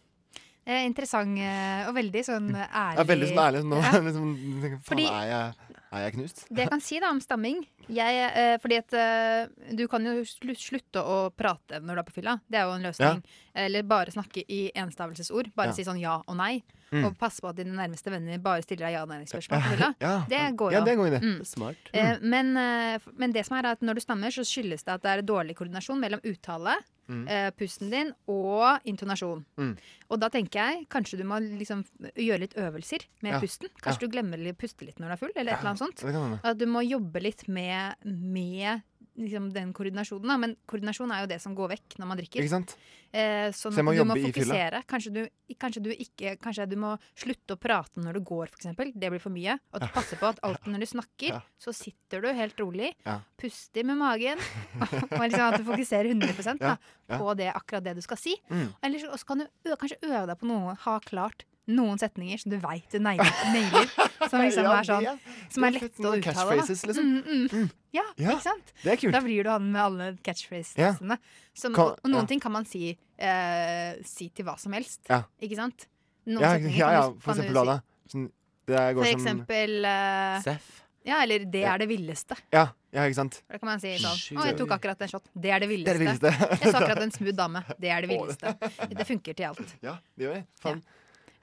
[0.70, 2.98] Eh, interessant eh, og veldig sånn eh, ærlig.
[3.00, 3.78] Jeg er veldig sånn ærlig nå.
[3.82, 3.92] Ja.
[4.06, 6.44] liksom, faen, Fordi- er, jeg, er jeg knust?
[6.52, 10.20] Det jeg kan si da om stamming jeg, eh, Fordi at eh, du kan jo
[10.30, 12.36] slu, slutte å prate når du er på fylla.
[12.46, 13.24] Det er jo en løsning.
[13.58, 15.50] Eller bare snakke i enstavelsesord.
[15.58, 15.74] Bare Ja.
[15.80, 16.62] si sånn ja og nei.
[16.92, 17.06] Mm.
[17.06, 19.90] Og passe på at dine nærmeste venner bare stiller deg ja- og nei-spørsmål på fylla.
[20.02, 20.26] Ja.
[20.28, 20.78] Det går jo.
[20.80, 21.22] Ja, det går jo det.
[21.22, 21.36] idé.
[21.38, 21.46] Mm.
[21.46, 21.76] Smart.
[21.94, 25.02] Eh, men, eh, men det som er at når du stammer, så skyldes det at
[25.04, 26.76] det er dårlig koordinasjon mellom uttale,
[27.10, 27.28] Mm.
[27.28, 29.44] eh, pusten din og intonasjon.
[29.58, 29.78] Mm.
[30.12, 31.84] Og da tenker jeg kanskje du må liksom
[32.16, 33.40] gjøre litt øvelser med Ja.
[33.40, 33.68] pusten.
[33.82, 34.08] Kanskje Ja.
[34.08, 36.40] du glemmer å puste litt når du er full, eller et eller annet sånt.
[36.44, 38.84] At du må jobbe litt med, med
[39.20, 40.28] liksom den koordinasjonen.
[40.32, 40.38] Da.
[40.42, 42.42] Men koordinasjon er jo det som går vekk når man drikker.
[42.44, 42.76] Ikke sant?
[43.10, 44.82] Eh, sånn Så jeg må du må jobbe fokusere.
[44.90, 45.22] Kanskje du,
[45.58, 48.70] kanskje du ikke Kanskje du må slutte å prate når du går, f.eks.
[48.94, 49.58] Det blir for mye.
[49.74, 51.42] Og du passer på at alltid når du snakker, Ja.
[51.58, 53.20] så sitter du helt rolig, Ja.
[53.40, 54.38] puster med magen,
[55.12, 56.78] og liksom at du fokuserer 100 da,
[57.10, 58.36] på det, akkurat det du skal si.
[58.50, 58.68] Mm.
[58.86, 62.58] Eller så kan du kanskje øve deg på noe, ha klart noen setninger som du
[62.64, 63.86] veit du nailer, nailer.
[64.30, 66.24] Som liksom Ja, er sånn det- Som er lette å uttale.
[66.26, 67.06] catchphrases, liksom.
[67.24, 67.70] Mm, mm.
[67.96, 68.74] Ja, Ja, ikke sant?
[68.84, 69.14] det er kult.
[69.14, 71.18] Da blir du han med alle catchphrasene.
[71.62, 72.26] Kan- og noen ja.
[72.26, 75.00] ting kan man si, eh, si til hva som helst.
[75.10, 75.24] Ja.
[75.42, 75.88] Ikke sant?
[76.28, 77.72] Noen Ja, ja, ja, for eksempel hva si.
[77.72, 77.80] da?
[78.12, 78.28] Sånn,
[78.68, 80.76] det går For eksempel uh, Seff.
[81.06, 82.36] Ja, eller 'det er det villeste'.
[82.54, 83.42] Ja, ja, ikke sant?
[83.50, 85.24] Da kan man si sånn 'Å, jeg tok akkurat en shot.
[85.34, 86.20] Det er det Det er villeste'.
[86.20, 86.60] det villeste.
[86.62, 87.64] jeg så akkurat en smooth dame.
[87.80, 88.58] Det er det villeste.
[88.94, 89.76] Det funker til alt.
[89.82, 90.46] Ja, det gjør det.
[90.62, 90.84] Faen.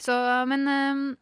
[0.03, 0.13] Så,
[0.51, 1.15] men eh,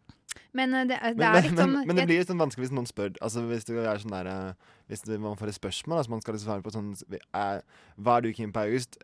[0.55, 2.67] Men det, er- det Men, er liksom men, sånn men det blir litt sånn vanskelig
[2.69, 3.13] hvis noen spør.
[3.23, 6.21] Altså Hvis det er sånn der eh, Hvis det, man får et spørsmål, altså man
[6.25, 7.61] skal liksom svare på sånn eh,
[7.99, 8.99] Hva er du keen på august?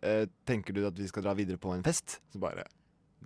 [0.46, 2.18] Tenker du at vi skal dra videre på en fest?
[2.32, 2.66] Så bare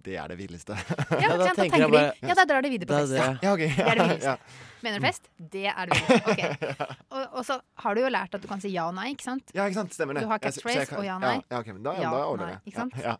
[0.04, 0.74] Det er det villeste.
[0.76, 3.12] Ja, da, da tenker jeg vi Ja, da drar de videre på fest.
[3.12, 3.62] det- Ja, ok.
[3.64, 4.24] Det er det villeste.
[4.34, 4.36] ja.
[4.84, 5.28] Mener du fest?
[5.38, 6.32] Det er det villeste.
[6.34, 6.42] Ok.
[7.14, 9.24] Og, og så har du jo lært at du kan si ja og nei, ikke
[9.24, 9.52] sant?
[9.54, 9.94] Ja, ikke sant?
[9.96, 10.24] Stemmer det.
[10.26, 11.34] Du har catchphrase jeg kan- og ja og nei.
[11.38, 12.72] Ja, ja, ok, men da, Ja, da ordner nei, jeg.
[12.72, 12.98] ikke sant?
[13.00, 13.14] Ja.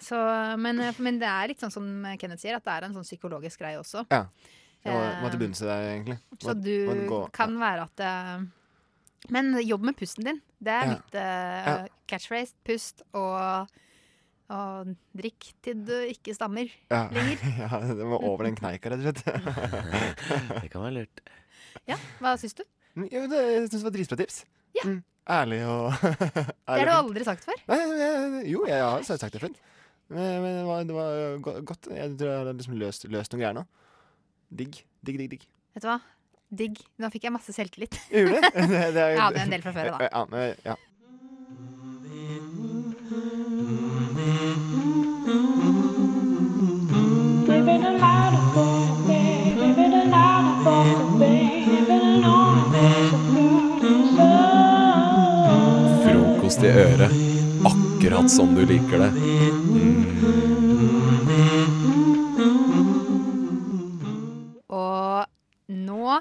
[0.00, 0.18] Så,
[0.58, 1.86] men, eh, men det er litt sånn som
[2.18, 4.06] Kenneth sier, at det er en sånn psykologisk greie også.
[4.10, 4.24] ja.
[4.82, 6.18] Jeg må, Eh, må til bunns i det, egentlig.
[6.42, 8.42] Så du gå- kan være at uh,
[9.30, 10.40] Men jobb med pusten din.
[10.58, 10.90] Det er Ja.
[10.96, 11.86] mitt uh, Ja.
[12.10, 12.56] catchphrase.
[12.66, 13.68] Pust og,
[14.52, 17.04] og drikk til du ikke stammer ja.
[17.14, 17.44] lenger.
[17.62, 19.22] ja, det må over den kneika, rett og slett.
[20.62, 21.22] det kan være lurt.
[21.88, 22.64] Ja, hva syns du?
[22.96, 24.40] Ja, Jo, det, jeg syns det var dritbra tips.
[24.76, 24.84] Ja.
[24.88, 24.98] Mm,
[25.38, 27.62] ærlig og Det har du aldri sagt før.
[27.70, 27.78] Nei,
[28.50, 29.54] jo, jeg har sagt det før.
[30.12, 31.88] Men, men det, var, det var go- godt.
[31.94, 33.62] Jeg tror jeg har liksom løst, løst noen greier nå.
[34.52, 34.82] Digg.
[35.00, 35.46] Digg, digg, digg.
[35.72, 35.96] Vet du hva?
[36.52, 36.82] Digg.
[37.00, 37.96] Nå fikk jeg masse selvtillit.
[38.12, 38.50] Gjorde du det?
[38.52, 40.08] det, det er- Jeg hadde en del fra før da.
[40.10, 40.76] Ja, men, ja.
[56.64, 57.14] I øret.
[57.66, 59.10] Akkurat som du liker det.
[64.72, 65.26] Og
[65.68, 66.20] nå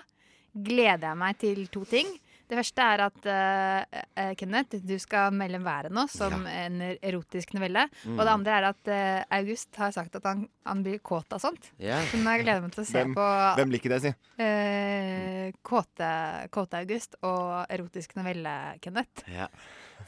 [0.52, 2.10] gleder jeg meg til to ting.
[2.52, 7.86] Det første er at eh, Kenneth, du skal melde været nå som en erotisk novelle.
[8.04, 8.18] Mm.
[8.18, 11.40] Og det andre er at uh, August har sagt at han, han blir kåt av
[11.40, 11.70] sånt.
[11.80, 12.04] Yeah.
[12.12, 13.28] Så nå gleder jeg meg til å se Hvem, på
[13.62, 14.12] hvem liker det, si?
[14.42, 16.12] Uh, kåte,
[16.52, 19.24] kåte August og erotisk novelle, Kenneth.
[19.32, 19.48] Ja.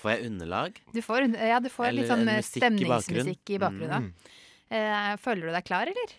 [0.02, 0.82] Får jeg underlag?
[0.94, 2.52] Du får, ja, du får litt sånn en eh, i bakgrunnen.
[2.98, 4.12] stemningsmusikk i bakgrunnen.
[4.74, 6.14] Eh, føler du deg klar, eller?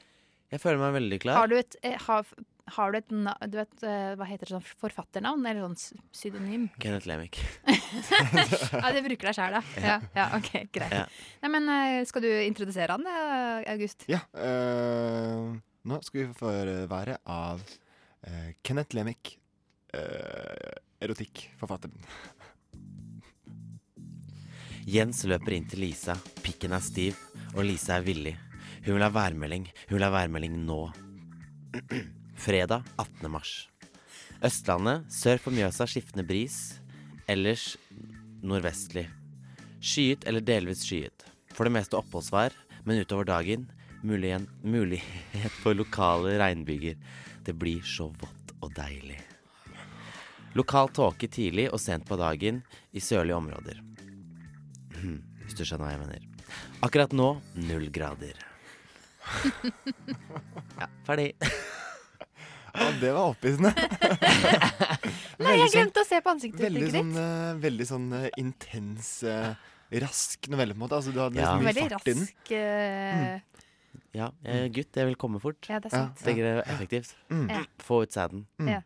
[0.54, 1.40] Jeg føler meg veldig klar.
[1.42, 2.26] Har du et, eh, har,
[2.76, 6.68] har du et na- du vet, eh, hva heter det, sånn forfatternavn, eller sånn pseudonym?
[6.82, 7.40] Kenneth Lemick.
[7.66, 9.62] ja, det bruker deg sjæl, da.
[9.82, 10.94] Ja, ja, ok, greit.
[10.94, 11.06] Ja.
[11.42, 13.08] Nei, men eh, skal du introdusere han,
[13.74, 14.06] August?
[14.12, 14.22] Ja.
[14.38, 16.52] eh, nå skal vi få
[16.88, 17.60] være av
[18.24, 19.34] eh, Kenneth Lemick,
[19.94, 20.72] uh,
[21.04, 21.98] erotikkforfatteren.
[24.84, 26.12] Jens løper inn til Lisa.
[26.44, 27.16] Pikken er stiv,
[27.54, 28.34] og Lisa er villig.
[28.84, 29.64] Hun vil ha værmelding.
[29.88, 30.80] Hun vil ha værmelding nå.
[32.44, 33.30] Fredag 18.
[33.32, 33.52] mars.
[34.44, 36.58] Østlandet sør for Mjøsa skiftende bris.
[37.24, 37.78] Ellers
[38.44, 39.06] nordvestlig.
[39.80, 41.24] Skyet eller delvis skyet.
[41.56, 42.52] For det meste oppholdsvær,
[42.84, 43.64] men utover dagen
[44.04, 47.00] mulighet, mulighet for lokale regnbyger.
[47.44, 49.16] Det blir så vått og deilig.
[50.54, 52.60] Lokal tåke tidlig og sent på dagen
[52.92, 53.80] i sørlige områder.
[55.54, 56.22] Hvis du skjønner hva jeg mener.
[56.82, 57.28] Akkurat nå
[57.62, 58.34] null grader.
[60.80, 61.30] Ja, ferdig.
[62.74, 63.70] Ja, det var opphissende.
[65.44, 67.20] Nei, jeg glemte å se på Veldig ansiktsuttrykket sånn, ditt.
[67.22, 69.52] eh, veldig sånn uh, intens, uh,
[70.02, 70.98] rask novelle, på en måte.
[70.98, 71.52] Altså, du hadde Ja.
[71.52, 72.24] liksom mye Veldig fart i den.
[72.24, 73.53] rask eh,
[74.14, 75.66] Ja, eh, gutt, jeg vil komme fort.
[75.68, 76.20] Ja, det er sant.
[76.22, 77.14] Legger det effektivt.
[77.34, 77.48] Mm.
[77.50, 77.62] Ja.
[77.82, 78.44] Få ut sæden.
[78.62, 78.76] Ja.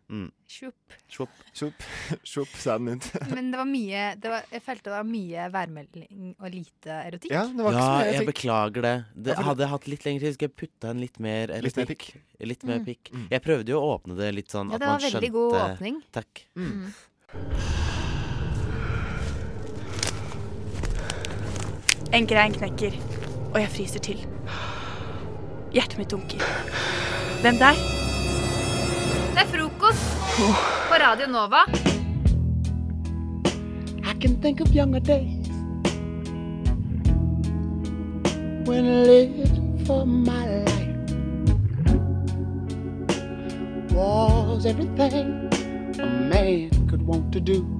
[0.48, 0.94] Sjopp.
[1.12, 1.34] Sjopp.
[1.52, 1.82] Svopp,
[2.24, 3.08] svopp, sæden ut.
[3.36, 7.30] Men det var mye det var, Jeg følte det var mye værmelding og lite erotikk.
[7.36, 8.94] Ja, det var ikke Ja, så mye jeg beklager det.
[9.28, 11.76] det Ja, hadde jeg hatt litt lengre tid, skulle jeg putta en litt mer Litt
[11.76, 12.06] mer erotikk.
[12.08, 12.48] pikk.
[12.48, 12.86] Litt mer Mm.
[12.88, 13.12] pikk.
[13.30, 15.52] Jeg prøvde jo å åpne det litt sånn Ja, at det var skjønte veldig god
[15.60, 16.02] åpning.
[16.10, 16.46] Takk.
[16.56, 16.92] Mm.
[22.12, 22.94] En grein knekker,
[23.52, 24.24] og jeg fryser til.
[25.72, 26.40] Hjertet mitt dunker.
[27.42, 27.76] Hvem der?
[29.34, 30.16] Det er frokost
[30.88, 31.64] på Radio Nova.
[34.02, 35.48] I can think of younger days
[38.66, 40.78] when I lived for my life
[43.92, 45.50] was everything
[46.00, 47.77] a man could want to do.